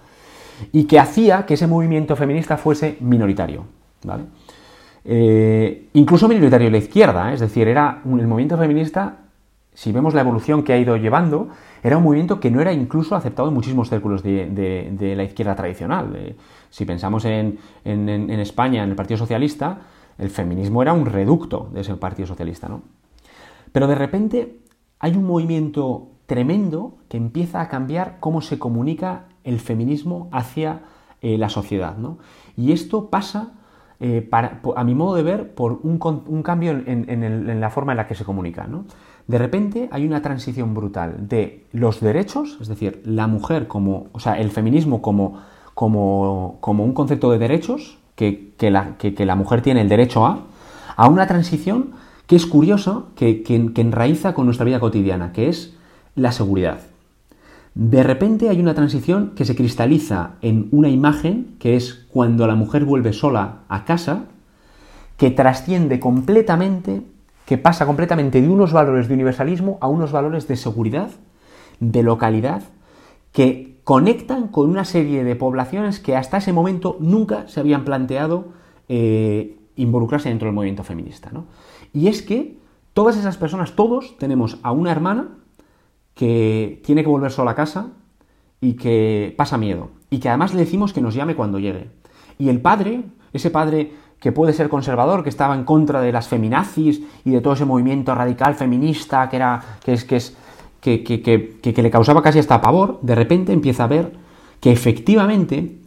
y 0.71 0.83
que 0.83 0.99
hacía 0.99 1.47
que 1.47 1.55
ese 1.55 1.65
movimiento 1.65 2.15
feminista 2.15 2.57
fuese 2.57 2.97
minoritario. 2.99 3.63
¿vale? 4.03 4.25
Incluso 5.93 6.27
minoritario 6.27 6.67
de 6.67 6.71
la 6.71 6.77
izquierda, 6.77 7.33
es 7.33 7.39
decir, 7.39 7.67
era 7.67 8.03
el 8.05 8.27
movimiento 8.27 8.59
feminista, 8.59 9.17
si 9.73 9.91
vemos 9.91 10.13
la 10.13 10.21
evolución 10.21 10.63
que 10.63 10.73
ha 10.73 10.77
ido 10.77 10.97
llevando, 10.97 11.49
era 11.83 11.97
un 11.97 12.03
movimiento 12.03 12.39
que 12.39 12.51
no 12.51 12.61
era 12.61 12.73
incluso 12.73 13.15
aceptado 13.15 13.47
en 13.47 13.53
muchísimos 13.53 13.89
círculos 13.89 14.23
de, 14.23 15.13
la 15.15 15.23
izquierda 15.23 15.55
tradicional. 15.55 16.13
Eh, 16.15 16.35
si 16.69 16.85
pensamos 16.85 17.25
en, 17.25 17.59
en 17.85 18.29
España, 18.31 18.83
en 18.83 18.89
el 18.89 18.95
Partido 18.95 19.17
Socialista, 19.17 19.79
el 20.17 20.29
feminismo 20.29 20.81
era 20.81 20.93
un 20.93 21.05
reducto 21.05 21.69
de 21.73 21.81
ese 21.81 21.95
Partido 21.95 22.27
Socialista, 22.27 22.67
¿no? 22.67 22.81
Pero 23.71 23.87
de 23.87 23.95
repente 23.95 24.59
hay 24.99 25.15
un 25.15 25.25
movimiento 25.25 26.09
tremendo 26.25 26.97
que 27.07 27.17
empieza 27.17 27.61
a 27.61 27.69
cambiar 27.69 28.17
cómo 28.19 28.41
se 28.41 28.59
comunica 28.59 29.25
el 29.43 29.59
feminismo 29.59 30.29
hacia 30.31 30.81
eh, 31.21 31.37
la 31.37 31.49
sociedad. 31.49 31.97
¿no? 31.97 32.17
Y 32.55 32.71
esto 32.71 33.09
pasa, 33.09 33.53
eh, 33.99 34.29
a 34.31 34.83
mi 34.83 34.95
modo 34.95 35.15
de 35.15 35.23
ver, 35.23 35.55
por 35.55 35.79
un, 35.83 35.97
cambio 36.43 36.71
en, 36.71 37.59
la 37.59 37.69
forma 37.69 37.93
en 37.93 37.97
la 37.97 38.07
que 38.07 38.15
se 38.15 38.25
comunica. 38.25 38.67
¿no? 38.67 38.85
De 39.27 39.37
repente 39.37 39.89
hay 39.91 40.05
una 40.05 40.21
transición 40.21 40.73
brutal 40.73 41.27
de 41.27 41.65
los 41.71 41.99
derechos, 41.99 42.57
es 42.61 42.67
decir, 42.67 43.01
la 43.05 43.27
mujer 43.27 43.67
como, 43.67 44.07
o 44.11 44.19
sea, 44.19 44.39
el 44.39 44.51
feminismo 44.51 45.01
como, 45.01 45.41
como, 45.73 46.57
como 46.59 46.83
un 46.83 46.93
concepto 46.93 47.31
de 47.31 47.37
derechos, 47.37 47.97
que, 48.15 48.53
la, 48.59 48.97
que 48.97 49.25
la 49.25 49.35
mujer 49.35 49.61
tiene 49.61 49.79
el 49.79 49.87
derecho 49.87 50.25
a, 50.25 50.41
a 50.97 51.07
una 51.07 51.27
transición 51.27 51.91
que 52.29 52.35
es 52.35 52.45
curioso, 52.45 53.07
que, 53.15 53.43
enraiza 53.77 54.35
con 54.35 54.45
nuestra 54.45 54.63
vida 54.63 54.79
cotidiana, 54.79 55.31
que 55.31 55.49
es 55.49 55.73
la 56.13 56.31
seguridad. 56.31 56.81
De 57.73 58.03
repente 58.03 58.49
hay 58.49 58.59
una 58.59 58.75
transición 58.75 59.31
que 59.35 59.45
se 59.45 59.55
cristaliza 59.55 60.33
en 60.41 60.67
una 60.71 60.89
imagen, 60.89 61.55
que 61.57 61.75
es 61.75 62.05
cuando 62.11 62.45
la 62.45 62.53
mujer 62.53 62.85
vuelve 62.85 63.13
sola 63.13 63.61
a 63.67 63.83
casa, 63.83 64.25
que 65.17 65.31
trasciende 65.31 65.99
completamente, 65.99 67.01
que 67.49 67.57
pasa 67.57 67.87
completamente 67.87 68.43
de 68.43 68.47
unos 68.47 68.73
valores 68.73 69.07
de 69.07 69.15
universalismo 69.15 69.79
a 69.81 69.87
unos 69.87 70.11
valores 70.11 70.47
de 70.47 70.55
seguridad, 70.55 71.09
de 71.79 72.03
localidad, 72.03 72.61
que 73.31 73.79
conectan 73.83 74.49
con 74.49 74.69
una 74.69 74.85
serie 74.85 75.23
de 75.23 75.35
poblaciones 75.35 75.99
que 75.99 76.15
hasta 76.15 76.37
ese 76.37 76.53
momento 76.53 76.97
nunca 76.99 77.47
se 77.47 77.59
habían 77.59 77.85
planteado 77.85 78.49
eh, 78.87 79.57
involucrarse 79.77 80.29
dentro 80.29 80.45
del 80.45 80.53
movimiento 80.53 80.83
feminista. 80.83 81.31
¿no? 81.33 81.45
Y 81.91 82.07
es 82.07 82.21
que 82.21 82.59
todas 82.93 83.17
esas 83.17 83.37
personas, 83.37 83.75
todos 83.75 84.15
tenemos 84.19 84.59
a 84.61 84.71
una 84.71 84.91
hermana 84.91 85.29
que 86.13 86.79
tiene 86.85 87.01
que 87.01 87.09
volver 87.09 87.31
sola 87.31 87.49
a 87.49 87.55
casa 87.55 87.93
y 88.61 88.73
que 88.73 89.33
pasa 89.39 89.57
miedo. 89.57 89.89
Y 90.11 90.19
que 90.19 90.29
además 90.29 90.53
le 90.53 90.59
decimos 90.59 90.93
que 90.93 91.01
nos 91.01 91.15
llame 91.15 91.35
cuando 91.35 91.57
llegue. 91.57 91.89
Y 92.37 92.49
el 92.49 92.61
padre, 92.61 93.05
ese 93.33 93.49
padre 93.49 93.93
que 94.19 94.31
puede 94.31 94.53
ser 94.53 94.69
conservador, 94.69 95.23
que 95.23 95.29
estaba 95.29 95.55
en 95.55 95.63
contra 95.63 96.01
de 96.01 96.11
las 96.11 96.27
feminazis 96.27 97.01
y 97.23 97.31
de 97.31 97.41
todo 97.41 97.53
ese 97.53 97.65
movimiento 97.65 98.13
radical 98.15 98.55
feminista 98.55 99.29
que 99.29 99.35
era. 99.35 99.61
que 99.83 99.93
es. 99.93 100.03
que 100.05 100.15
es. 100.17 100.35
que, 100.81 101.03
que, 101.03 101.59
que 101.61 101.81
le 101.81 101.91
causaba 101.91 102.21
casi 102.21 102.39
hasta 102.39 102.61
pavor, 102.61 102.99
de 103.01 103.15
repente 103.15 103.53
empieza 103.53 103.83
a 103.83 103.87
ver 103.87 104.13
que 104.59 104.71
efectivamente 104.71 105.79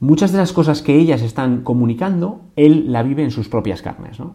muchas 0.00 0.32
de 0.32 0.38
las 0.38 0.52
cosas 0.52 0.82
que 0.82 0.96
ellas 0.96 1.22
están 1.22 1.62
comunicando, 1.62 2.40
él 2.56 2.90
la 2.92 3.02
vive 3.02 3.22
en 3.22 3.30
sus 3.30 3.48
propias 3.48 3.82
carnes. 3.82 4.18
¿no? 4.18 4.34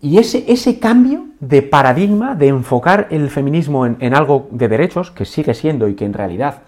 Y 0.00 0.18
ese, 0.18 0.44
ese 0.48 0.78
cambio 0.78 1.26
de 1.38 1.62
paradigma, 1.62 2.34
de 2.34 2.48
enfocar 2.48 3.08
el 3.10 3.30
feminismo 3.30 3.86
en, 3.86 4.14
algo 4.14 4.48
de 4.50 4.68
derechos, 4.68 5.10
que 5.10 5.24
sigue 5.24 5.54
siendo 5.54 5.88
y 5.88 5.94
que 5.94 6.04
en 6.04 6.14
realidad 6.14 6.62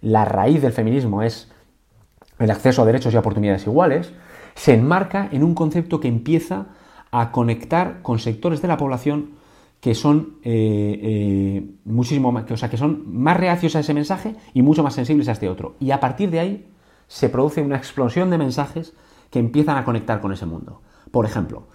la 0.00 0.24
raíz 0.24 0.62
del 0.62 0.72
feminismo 0.72 1.22
es 1.22 1.50
el 2.38 2.50
acceso 2.50 2.82
a 2.82 2.86
derechos 2.86 3.12
y 3.12 3.16
oportunidades 3.16 3.66
iguales, 3.66 4.12
se 4.54 4.74
enmarca 4.74 5.28
en 5.32 5.42
un 5.42 5.54
concepto 5.54 6.00
que 6.00 6.08
empieza 6.08 6.66
a 7.10 7.30
conectar 7.30 8.00
con 8.02 8.18
sectores 8.18 8.62
de 8.62 8.68
la 8.68 8.76
población 8.76 9.42
que 9.82 9.96
son 9.96 10.36
eh, 10.44 11.00
eh, 11.02 11.70
muchísimo 11.84 12.30
más, 12.30 12.48
o 12.48 12.56
sea, 12.56 12.70
que 12.70 12.76
son 12.76 13.02
más 13.12 13.36
reacios 13.36 13.74
a 13.74 13.80
ese 13.80 13.92
mensaje 13.92 14.36
y 14.54 14.62
mucho 14.62 14.84
más 14.84 14.94
sensibles 14.94 15.28
a 15.28 15.32
este 15.32 15.48
otro. 15.48 15.74
Y 15.80 15.90
a 15.90 15.98
partir 15.98 16.30
de 16.30 16.38
ahí 16.38 16.68
se 17.08 17.28
produce 17.28 17.62
una 17.62 17.78
explosión 17.78 18.30
de 18.30 18.38
mensajes 18.38 18.94
que 19.30 19.40
empiezan 19.40 19.76
a 19.76 19.84
conectar 19.84 20.20
con 20.20 20.32
ese 20.32 20.46
mundo. 20.46 20.82
Por 21.10 21.26
ejemplo, 21.26 21.66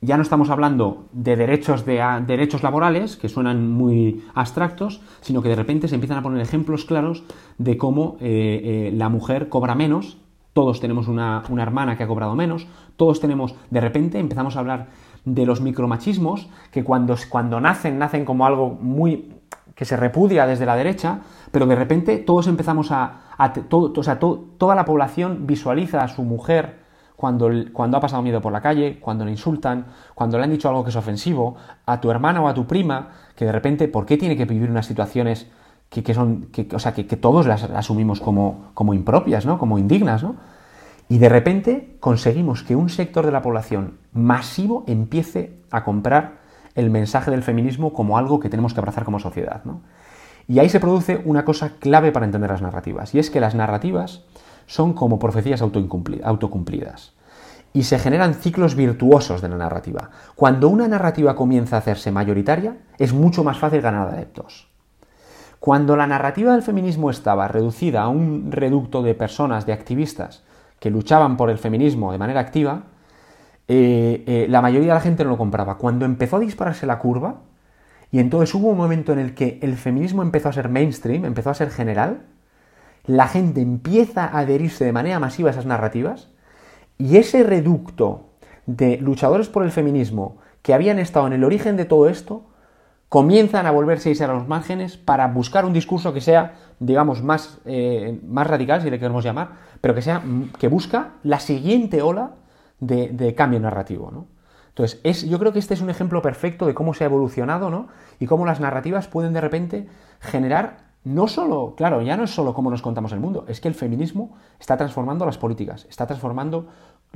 ya 0.00 0.16
no 0.16 0.22
estamos 0.22 0.48
hablando 0.48 1.08
de 1.12 1.36
derechos, 1.36 1.84
de, 1.84 2.02
derechos 2.26 2.62
laborales, 2.62 3.18
que 3.18 3.28
suenan 3.28 3.70
muy 3.70 4.24
abstractos, 4.34 5.02
sino 5.20 5.42
que 5.42 5.50
de 5.50 5.56
repente 5.56 5.88
se 5.88 5.94
empiezan 5.96 6.16
a 6.16 6.22
poner 6.22 6.40
ejemplos 6.40 6.86
claros 6.86 7.22
de 7.58 7.76
cómo 7.76 8.16
eh, 8.20 8.90
la 8.94 9.10
mujer 9.10 9.50
cobra 9.50 9.74
menos, 9.74 10.16
todos 10.56 10.80
tenemos 10.80 11.06
una, 11.06 11.42
hermana 11.58 11.98
que 11.98 12.02
ha 12.02 12.06
cobrado 12.06 12.34
menos, 12.34 12.66
todos 12.96 13.20
tenemos, 13.20 13.54
de 13.68 13.78
repente 13.78 14.18
empezamos 14.18 14.56
a 14.56 14.60
hablar 14.60 14.86
de 15.26 15.44
los 15.44 15.60
micromachismos, 15.60 16.48
que 16.70 16.82
cuando, 16.82 17.14
cuando 17.28 17.60
nacen, 17.60 17.98
nacen 17.98 18.24
como 18.24 18.46
algo 18.46 18.70
muy 18.70 19.34
que 19.74 19.84
se 19.84 19.98
repudia 19.98 20.46
desde 20.46 20.64
la 20.64 20.74
derecha, 20.74 21.20
pero 21.52 21.66
de 21.66 21.74
repente 21.74 22.16
todos 22.16 22.46
empezamos 22.46 22.90
a, 22.90 23.20
todo, 23.68 23.92
o 23.94 24.02
sea, 24.02 24.18
toda 24.18 24.74
la 24.74 24.86
población 24.86 25.46
visualiza 25.46 26.02
a 26.02 26.08
su 26.08 26.22
mujer 26.22 26.78
cuando, 27.16 27.50
cuando 27.74 27.98
ha 27.98 28.00
pasado 28.00 28.22
miedo 28.22 28.40
por 28.40 28.50
la 28.50 28.62
calle, 28.62 28.98
cuando 28.98 29.26
le 29.26 29.32
insultan, 29.32 29.84
cuando 30.14 30.38
le 30.38 30.44
han 30.44 30.50
dicho 30.52 30.70
algo 30.70 30.84
que 30.84 30.88
es 30.88 30.96
ofensivo, 30.96 31.56
a 31.84 32.00
tu 32.00 32.10
hermana 32.10 32.40
o 32.40 32.48
a 32.48 32.54
tu 32.54 32.66
prima, 32.66 33.10
que 33.36 33.44
de 33.44 33.52
repente, 33.52 33.88
¿por 33.88 34.06
qué 34.06 34.16
tiene 34.16 34.38
que 34.38 34.46
vivir 34.46 34.70
unas 34.70 34.86
situaciones 34.86 35.50
que, 36.02 36.14
son, 36.14 36.48
o 36.72 36.78
sea, 36.78 36.94
que, 36.94 37.04
todos 37.04 37.46
las 37.46 37.64
asumimos 37.64 38.20
como, 38.20 38.70
como 38.74 38.94
impropias, 38.94 39.46
¿no? 39.46 39.58
Como 39.58 39.78
indignas, 39.78 40.22
¿no? 40.22 40.36
Y 41.08 41.18
de 41.18 41.28
repente 41.28 41.96
conseguimos 42.00 42.62
que 42.62 42.74
un 42.74 42.88
sector 42.88 43.24
de 43.24 43.32
la 43.32 43.42
población 43.42 43.98
masivo 44.12 44.84
empiece 44.86 45.58
a 45.70 45.84
comprar 45.84 46.38
el 46.74 46.90
mensaje 46.90 47.30
del 47.30 47.42
feminismo 47.42 47.92
como 47.92 48.18
algo 48.18 48.40
que 48.40 48.48
tenemos 48.48 48.74
que 48.74 48.80
abrazar 48.80 49.04
como 49.04 49.18
sociedad. 49.18 49.62
¿no? 49.64 49.80
Y 50.48 50.58
ahí 50.58 50.68
se 50.68 50.80
produce 50.80 51.20
una 51.24 51.44
cosa 51.44 51.72
clave 51.80 52.12
para 52.12 52.26
entender 52.26 52.50
las 52.50 52.62
narrativas, 52.62 53.14
y 53.14 53.18
es 53.18 53.30
que 53.30 53.40
las 53.40 53.54
narrativas 53.54 54.24
son 54.66 54.92
como 54.92 55.18
profecías 55.18 55.62
autocumplidas. 55.62 57.14
Y 57.72 57.82
se 57.84 57.98
generan 57.98 58.34
ciclos 58.34 58.74
virtuosos 58.74 59.42
de 59.42 59.48
la 59.48 59.56
narrativa. 59.56 60.10
Cuando 60.34 60.68
una 60.68 60.88
narrativa 60.88 61.36
comienza 61.36 61.76
a 61.76 61.80
hacerse 61.80 62.10
mayoritaria, 62.10 62.78
es 62.98 63.12
mucho 63.12 63.44
más 63.44 63.58
fácil 63.58 63.82
ganar 63.82 64.08
adeptos. 64.08 64.65
Cuando 65.60 65.96
la 65.96 66.06
narrativa 66.06 66.52
del 66.52 66.62
feminismo 66.62 67.10
estaba 67.10 67.48
reducida 67.48 68.02
a 68.02 68.08
un 68.08 68.52
reducto 68.52 69.02
de 69.02 69.14
personas, 69.14 69.66
de 69.66 69.72
activistas, 69.72 70.44
que 70.78 70.90
luchaban 70.90 71.36
por 71.36 71.50
el 71.50 71.58
feminismo 71.58 72.12
de 72.12 72.18
manera 72.18 72.40
activa, 72.40 72.84
eh, 73.68 74.22
eh, 74.26 74.46
la 74.48 74.62
mayoría 74.62 74.88
de 74.88 74.94
la 74.94 75.00
gente 75.00 75.24
no 75.24 75.30
lo 75.30 75.38
compraba. 75.38 75.78
Cuando 75.78 76.04
empezó 76.04 76.36
a 76.36 76.40
dispararse 76.40 76.86
la 76.86 76.98
curva, 76.98 77.40
y 78.12 78.20
entonces 78.20 78.54
hubo 78.54 78.68
un 78.68 78.76
momento 78.76 79.12
en 79.12 79.18
el 79.18 79.34
que 79.34 79.58
el 79.62 79.76
feminismo 79.76 80.22
empezó 80.22 80.48
a 80.48 80.52
ser 80.52 80.68
mainstream, 80.68 81.24
empezó 81.24 81.50
a 81.50 81.54
ser 81.54 81.70
general, 81.70 82.22
la 83.06 83.28
gente 83.28 83.60
empieza 83.60 84.24
a 84.24 84.38
adherirse 84.38 84.84
de 84.84 84.92
manera 84.92 85.18
masiva 85.18 85.50
a 85.50 85.52
esas 85.52 85.66
narrativas 85.66 86.28
y 86.98 87.16
ese 87.16 87.42
reducto 87.42 88.26
de 88.66 88.98
luchadores 88.98 89.48
por 89.48 89.64
el 89.64 89.70
feminismo 89.70 90.38
que 90.62 90.74
habían 90.74 90.98
estado 90.98 91.26
en 91.26 91.32
el 91.32 91.44
origen 91.44 91.76
de 91.76 91.84
todo 91.84 92.08
esto 92.08 92.44
comienzan 93.08 93.66
a 93.66 93.70
volverse 93.70 94.12
a 94.22 94.26
los 94.28 94.48
márgenes 94.48 94.96
para 94.96 95.28
buscar 95.28 95.64
un 95.64 95.72
discurso 95.72 96.12
que 96.12 96.20
sea, 96.20 96.54
digamos, 96.80 97.22
más, 97.22 97.58
eh, 97.64 98.20
más 98.26 98.46
radical, 98.46 98.82
si 98.82 98.90
le 98.90 98.98
queremos 98.98 99.24
llamar, 99.24 99.50
pero 99.80 99.94
que, 99.94 100.02
sea, 100.02 100.22
que 100.58 100.68
busca 100.68 101.12
la 101.22 101.40
siguiente 101.40 102.02
ola 102.02 102.32
de, 102.80 103.34
cambio 103.36 103.60
narrativo. 103.60 104.10
¿no? 104.10 104.26
Entonces, 104.68 105.00
es, 105.04 105.28
yo 105.28 105.38
creo 105.38 105.52
que 105.52 105.58
este 105.58 105.74
es 105.74 105.80
un 105.80 105.90
ejemplo 105.90 106.20
perfecto 106.20 106.66
de 106.66 106.74
cómo 106.74 106.94
se 106.94 107.04
ha 107.04 107.06
evolucionado 107.06 107.70
¿no? 107.70 107.88
y 108.18 108.26
cómo 108.26 108.44
las 108.44 108.60
narrativas 108.60 109.08
pueden 109.08 109.32
de 109.32 109.40
repente 109.40 109.88
generar 110.20 110.86
no 111.04 111.28
solo, 111.28 111.74
claro, 111.76 112.02
ya 112.02 112.16
no 112.16 112.24
es 112.24 112.32
solo 112.32 112.52
cómo 112.52 112.68
nos 112.68 112.82
contamos 112.82 113.12
el 113.12 113.20
mundo, 113.20 113.44
es 113.46 113.60
que 113.60 113.68
el 113.68 113.74
feminismo 113.74 114.34
está 114.58 114.76
transformando 114.76 115.24
las 115.24 115.38
políticas, 115.38 115.86
está 115.88 116.04
transformando 116.04 116.66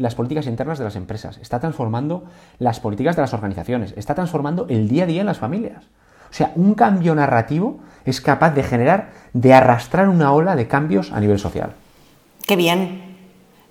las 0.00 0.14
políticas 0.14 0.46
internas 0.46 0.78
de 0.78 0.84
las 0.84 0.96
empresas, 0.96 1.38
está 1.38 1.60
transformando 1.60 2.24
las 2.58 2.80
políticas 2.80 3.16
de 3.16 3.22
las 3.22 3.34
organizaciones, 3.34 3.94
está 3.96 4.14
transformando 4.14 4.66
el 4.68 4.88
día 4.88 5.04
a 5.04 5.06
día 5.06 5.20
en 5.20 5.26
las 5.26 5.38
familias. 5.38 5.84
O 6.30 6.32
sea, 6.32 6.52
un 6.54 6.74
cambio 6.74 7.14
narrativo 7.14 7.80
es 8.04 8.20
capaz 8.20 8.52
de 8.52 8.62
generar, 8.62 9.10
de 9.32 9.52
arrastrar 9.52 10.08
una 10.08 10.32
ola 10.32 10.56
de 10.56 10.66
cambios 10.68 11.12
a 11.12 11.20
nivel 11.20 11.38
social. 11.38 11.72
Qué 12.46 12.56
bien, 12.56 13.18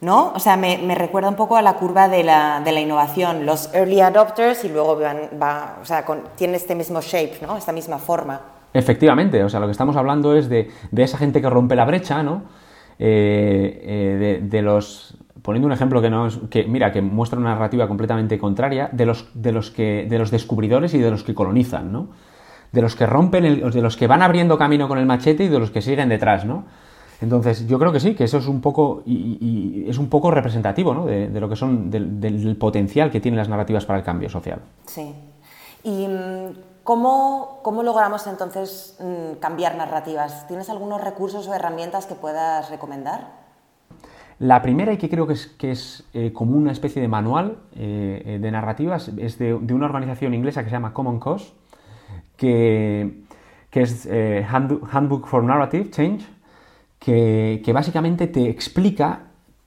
¿no? 0.01 0.33
O 0.33 0.39
sea, 0.39 0.55
me, 0.55 0.77
recuerda 0.95 1.29
un 1.29 1.35
poco 1.35 1.57
a 1.57 1.61
la 1.61 1.73
curva 1.73 2.07
de 2.07 2.23
la, 2.23 2.61
innovación, 2.79 3.45
los 3.45 3.73
early 3.73 4.01
adopters 4.01 4.63
y 4.65 4.69
luego 4.69 4.99
va, 5.41 5.77
o 5.81 5.85
sea, 5.85 6.05
tiene 6.35 6.57
este 6.57 6.75
mismo 6.75 7.01
shape, 7.01 7.39
¿no? 7.41 7.57
Esta 7.57 7.71
misma 7.71 7.97
forma. 7.97 8.39
Efectivamente, 8.73 9.43
o 9.43 9.49
sea, 9.49 9.59
lo 9.59 9.65
que 9.65 9.71
estamos 9.71 9.95
hablando 9.95 10.35
es 10.35 10.47
de, 10.47 10.69
esa 10.95 11.17
gente 11.17 11.41
que 11.41 11.49
rompe 11.49 11.75
la 11.75 11.85
brecha, 11.85 12.21
¿no? 12.21 12.43
Eh, 12.99 13.81
eh, 13.81 14.39
de, 14.43 14.61
los 14.61 15.15
poniendo 15.41 15.67
un 15.67 15.73
ejemplo 15.73 16.01
que 16.01 16.09
no 16.09 16.27
que 16.49 16.65
mira 16.65 16.91
que 16.91 17.01
muestra 17.01 17.39
una 17.39 17.51
narrativa 17.51 17.87
completamente 17.87 18.37
contraria 18.37 18.89
de 18.91 19.05
los 19.05 19.29
de 19.33 19.51
los 19.51 19.71
que 19.71 20.07
de 20.09 20.19
los 20.19 20.31
descubridores 20.31 20.93
y 20.93 20.99
de 20.99 21.11
los 21.11 21.23
que 21.23 21.33
colonizan, 21.33 21.91
¿no? 21.91 22.09
De 22.71 22.81
los 22.81 22.95
que 22.95 23.05
rompen 23.05 23.45
el, 23.45 23.71
de 23.71 23.81
los 23.81 23.97
que 23.97 24.07
van 24.07 24.21
abriendo 24.21 24.57
camino 24.57 24.87
con 24.87 24.97
el 24.97 25.05
machete 25.05 25.45
y 25.45 25.47
de 25.47 25.59
los 25.59 25.71
que 25.71 25.81
siguen 25.81 26.09
detrás, 26.09 26.45
¿no? 26.45 26.65
Entonces, 27.21 27.67
yo 27.67 27.77
creo 27.79 27.91
que 27.91 27.99
sí, 27.99 28.15
que 28.15 28.23
eso 28.23 28.37
es 28.37 28.47
un 28.47 28.61
poco, 28.61 29.03
y, 29.05 29.85
es 29.89 29.97
un 29.97 30.09
poco 30.09 30.31
representativo 30.31 30.93
¿no? 30.93 31.05
de, 31.05 31.27
lo 31.39 31.49
que 31.49 31.55
son, 31.55 31.89
del, 31.91 32.55
potencial 32.57 33.11
que 33.11 33.19
tienen 33.19 33.37
las 33.37 33.49
narrativas 33.49 33.85
para 33.85 33.99
el 33.99 34.05
cambio 34.05 34.29
social. 34.29 34.61
Sí. 34.85 35.13
¿Y 35.83 36.07
mm, 36.07 36.81
cómo, 36.83 37.59
cómo 37.61 37.83
logramos 37.83 38.25
entonces 38.27 38.97
mm, 38.99 39.39
cambiar 39.39 39.75
narrativas? 39.75 40.47
¿Tienes 40.47 40.69
algunos 40.69 41.01
recursos 41.01 41.47
o 41.47 41.53
herramientas 41.53 42.05
que 42.05 42.15
puedas 42.15 42.69
recomendar? 42.69 43.38
La 44.39 44.61
primera, 44.61 44.93
y 44.93 44.97
que 44.97 45.09
creo 45.09 45.27
que 45.27 45.33
es, 45.33 45.47
que 45.47 45.71
es 45.71 46.07
eh, 46.13 46.31
como 46.31 46.55
una 46.55 46.71
especie 46.71 47.01
de 47.01 47.09
manual 47.09 47.57
eh, 47.75 48.23
eh, 48.25 48.39
de 48.39 48.51
narrativas, 48.51 49.11
es 49.17 49.37
de, 49.37 49.53
una 49.53 49.85
organización 49.85 50.33
inglesa 50.33 50.63
que 50.63 50.69
se 50.69 50.75
llama 50.75 50.93
Common 50.93 51.19
Cause, 51.19 51.51
que, 52.37 53.25
que 53.69 53.81
es 53.81 54.07
Handbook 54.07 55.27
for 55.27 55.43
Narrative 55.43 55.89
Change, 55.91 56.25
que, 56.99 57.69
básicamente 57.73 58.27
te 58.27 58.49
explica 58.49 59.23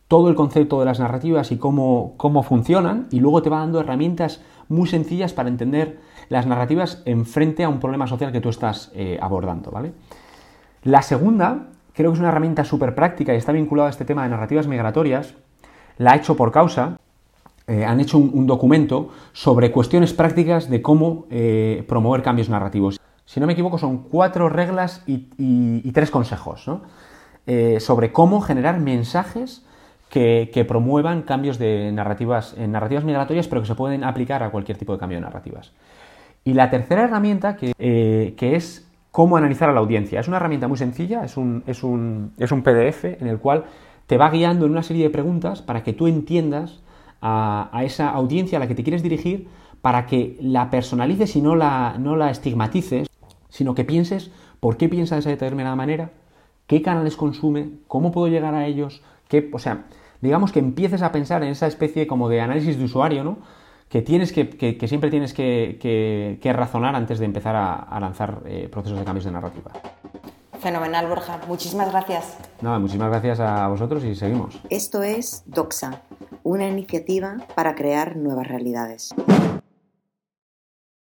todo 0.09 0.31
el 0.31 0.35
concepto 0.35 0.81
de 0.81 0.87
las 0.87 1.01
narrativas 1.01 1.53
y 1.53 1.59
cómo, 1.59 2.15
cómo 2.17 2.43
funcionan, 2.43 3.09
y 3.11 3.21
luego 3.21 3.43
te 3.43 3.51
va 3.51 3.59
dando 3.59 3.79
herramientas 3.79 4.43
muy 4.69 4.89
sencillas 4.89 5.35
para 5.35 5.51
entender 5.51 6.01
las 6.31 6.47
narrativas 6.47 7.03
en 7.05 7.27
frente 7.27 7.63
a 7.63 7.69
un 7.69 7.79
problema 7.79 8.07
social 8.07 8.33
que 8.33 8.41
tú 8.41 8.49
estás 8.49 8.91
abordando, 9.21 9.71
¿vale? 9.71 9.93
La 10.83 11.03
segunda, 11.03 11.69
creo 11.95 12.11
que 12.11 12.15
es 12.15 12.21
una 12.21 12.29
herramienta 12.29 12.65
súper 12.65 12.95
práctica 12.95 13.35
y 13.35 13.37
está 13.37 13.53
vinculada 13.53 13.89
a 13.89 13.91
este 13.91 14.05
tema 14.05 14.23
de 14.23 14.31
narrativas 14.31 14.67
migratorias, 14.67 15.35
la 15.99 16.13
ha 16.13 16.17
hecho 16.17 16.37
por 16.37 16.53
causa, 16.53 16.99
eh, 17.67 17.85
han 17.85 18.01
hecho 18.01 18.19
un, 18.19 18.47
documento 18.47 19.11
sobre 19.33 19.71
cuestiones 19.71 20.13
prácticas 20.13 20.69
de 20.69 20.83
cómo 20.83 21.27
eh, 21.31 21.85
promover 21.87 22.23
cambios 22.23 22.49
narrativos. 22.49 22.99
Si 23.25 23.41
no 23.41 23.47
me 23.47 23.53
equivoco, 23.53 23.79
son 23.79 24.05
cuatro 24.05 24.49
reglas 24.49 25.03
y, 25.07 25.91
tres 25.93 26.11
consejos, 26.11 26.67
¿no? 26.67 26.83
Eh, 27.47 27.79
sobre 27.81 28.13
cómo 28.13 28.41
generar 28.41 28.79
mensajes 28.79 29.65
que, 30.13 30.67
promuevan 30.69 31.23
cambios 31.23 31.59
de 31.59 31.91
narrativas, 31.93 32.55
en 32.59 32.73
narrativas 32.73 33.05
migratorias, 33.05 33.49
pero 33.49 33.63
que 33.63 33.67
se 33.67 33.75
pueden 33.75 34.05
aplicar 34.05 34.43
a 34.43 34.51
cualquier 34.51 34.77
tipo 34.77 34.93
de 34.93 34.99
cambio 34.99 35.17
de 35.17 35.23
narrativas. 35.23 35.73
Y 36.45 36.53
la 36.53 36.69
tercera 36.69 37.05
herramienta, 37.05 37.57
que, 37.57 37.73
eh, 37.79 38.35
es 38.39 38.87
cómo 39.13 39.37
analizar 39.37 39.69
a 39.69 39.73
la 39.73 39.81
audiencia. 39.81 40.19
Es 40.19 40.27
una 40.27 40.39
herramienta 40.39 40.67
muy 40.67 40.79
sencilla, 40.79 41.23
es 41.23 41.37
un, 41.37 41.63
es, 41.67 41.85
un, 41.85 42.33
es 42.39 42.51
un, 42.51 42.63
PDF 42.63 43.05
en 43.05 43.29
el 43.29 43.39
cual 43.39 43.67
te 44.07 44.17
va 44.17 44.31
guiando 44.31 44.67
en 44.67 44.73
una 44.73 44.83
serie 44.83 45.05
de 45.05 45.11
preguntas 45.11 45.63
para 45.63 45.85
que 45.85 45.93
tú 45.93 46.09
entiendas 46.09 46.83
a, 47.21 47.71
esa 47.85 48.09
audiencia 48.09 48.57
a 48.57 48.61
la 48.61 48.67
que 48.67 48.75
te 48.75 48.83
quieres 48.83 49.03
dirigir, 49.03 49.49
para 49.83 50.07
que 50.07 50.37
la 50.41 50.71
personalices 50.71 51.37
y 51.37 51.43
no 51.43 51.55
la, 51.55 51.97
no 51.99 52.17
la 52.17 52.31
estigmatices, 52.31 53.09
sino 53.49 53.75
que 53.75 53.85
pienses 53.85 54.33
por 54.61 54.77
qué 54.77 54.89
piensa 54.89 55.15
de 55.15 55.21
esa 55.21 55.31
determinada 55.31 55.77
manera, 55.77 56.11
qué 56.67 56.83
canales 56.83 57.17
consume, 57.17 57.71
cómo 57.87 58.13
puedo 58.13 58.29
llegar 58.29 58.55
a 58.55 58.67
ellos, 58.67 59.03
qué, 59.29 59.51
o 59.53 59.59
sea, 59.59 59.85
digamos 60.23 60.53
que 60.53 60.61
empieces 60.61 61.03
a 61.03 61.13
pensar 61.13 61.43
en 61.43 61.51
esa 61.51 61.67
especie 61.67 62.07
como 62.07 62.29
de 62.29 62.41
análisis 62.41 62.79
de 62.79 62.85
usuario, 62.85 63.25
¿no? 63.25 63.39
Que 63.93 64.01
tienes 64.01 64.33
que, 64.33 64.49
que, 64.49 64.89
siempre 64.89 65.11
tienes 65.11 65.35
que, 65.35 66.41
razonar 66.57 66.97
antes 66.97 67.19
de 67.19 67.27
empezar 67.27 67.55
a, 67.55 68.01
lanzar 68.01 68.41
eh, 68.47 68.67
procesos 68.73 68.99
de 68.99 69.05
cambios 69.05 69.27
de 69.27 69.33
narrativa. 69.33 69.71
Fenomenal, 70.61 71.09
Borja. 71.09 71.39
Muchísimas 71.47 71.93
gracias. 71.93 72.39
Nada, 72.63 72.79
muchísimas 72.79 73.11
gracias 73.11 73.39
a 73.41 73.69
vosotros 73.69 74.03
y 74.05 74.15
seguimos. 74.15 74.59
Esto 74.71 75.03
es 75.03 75.43
Doxa, 75.45 76.01
una 76.43 76.67
iniciativa 76.67 77.37
para 77.55 77.75
crear 77.75 78.17
nuevas 78.17 78.49
realidades. 78.49 79.15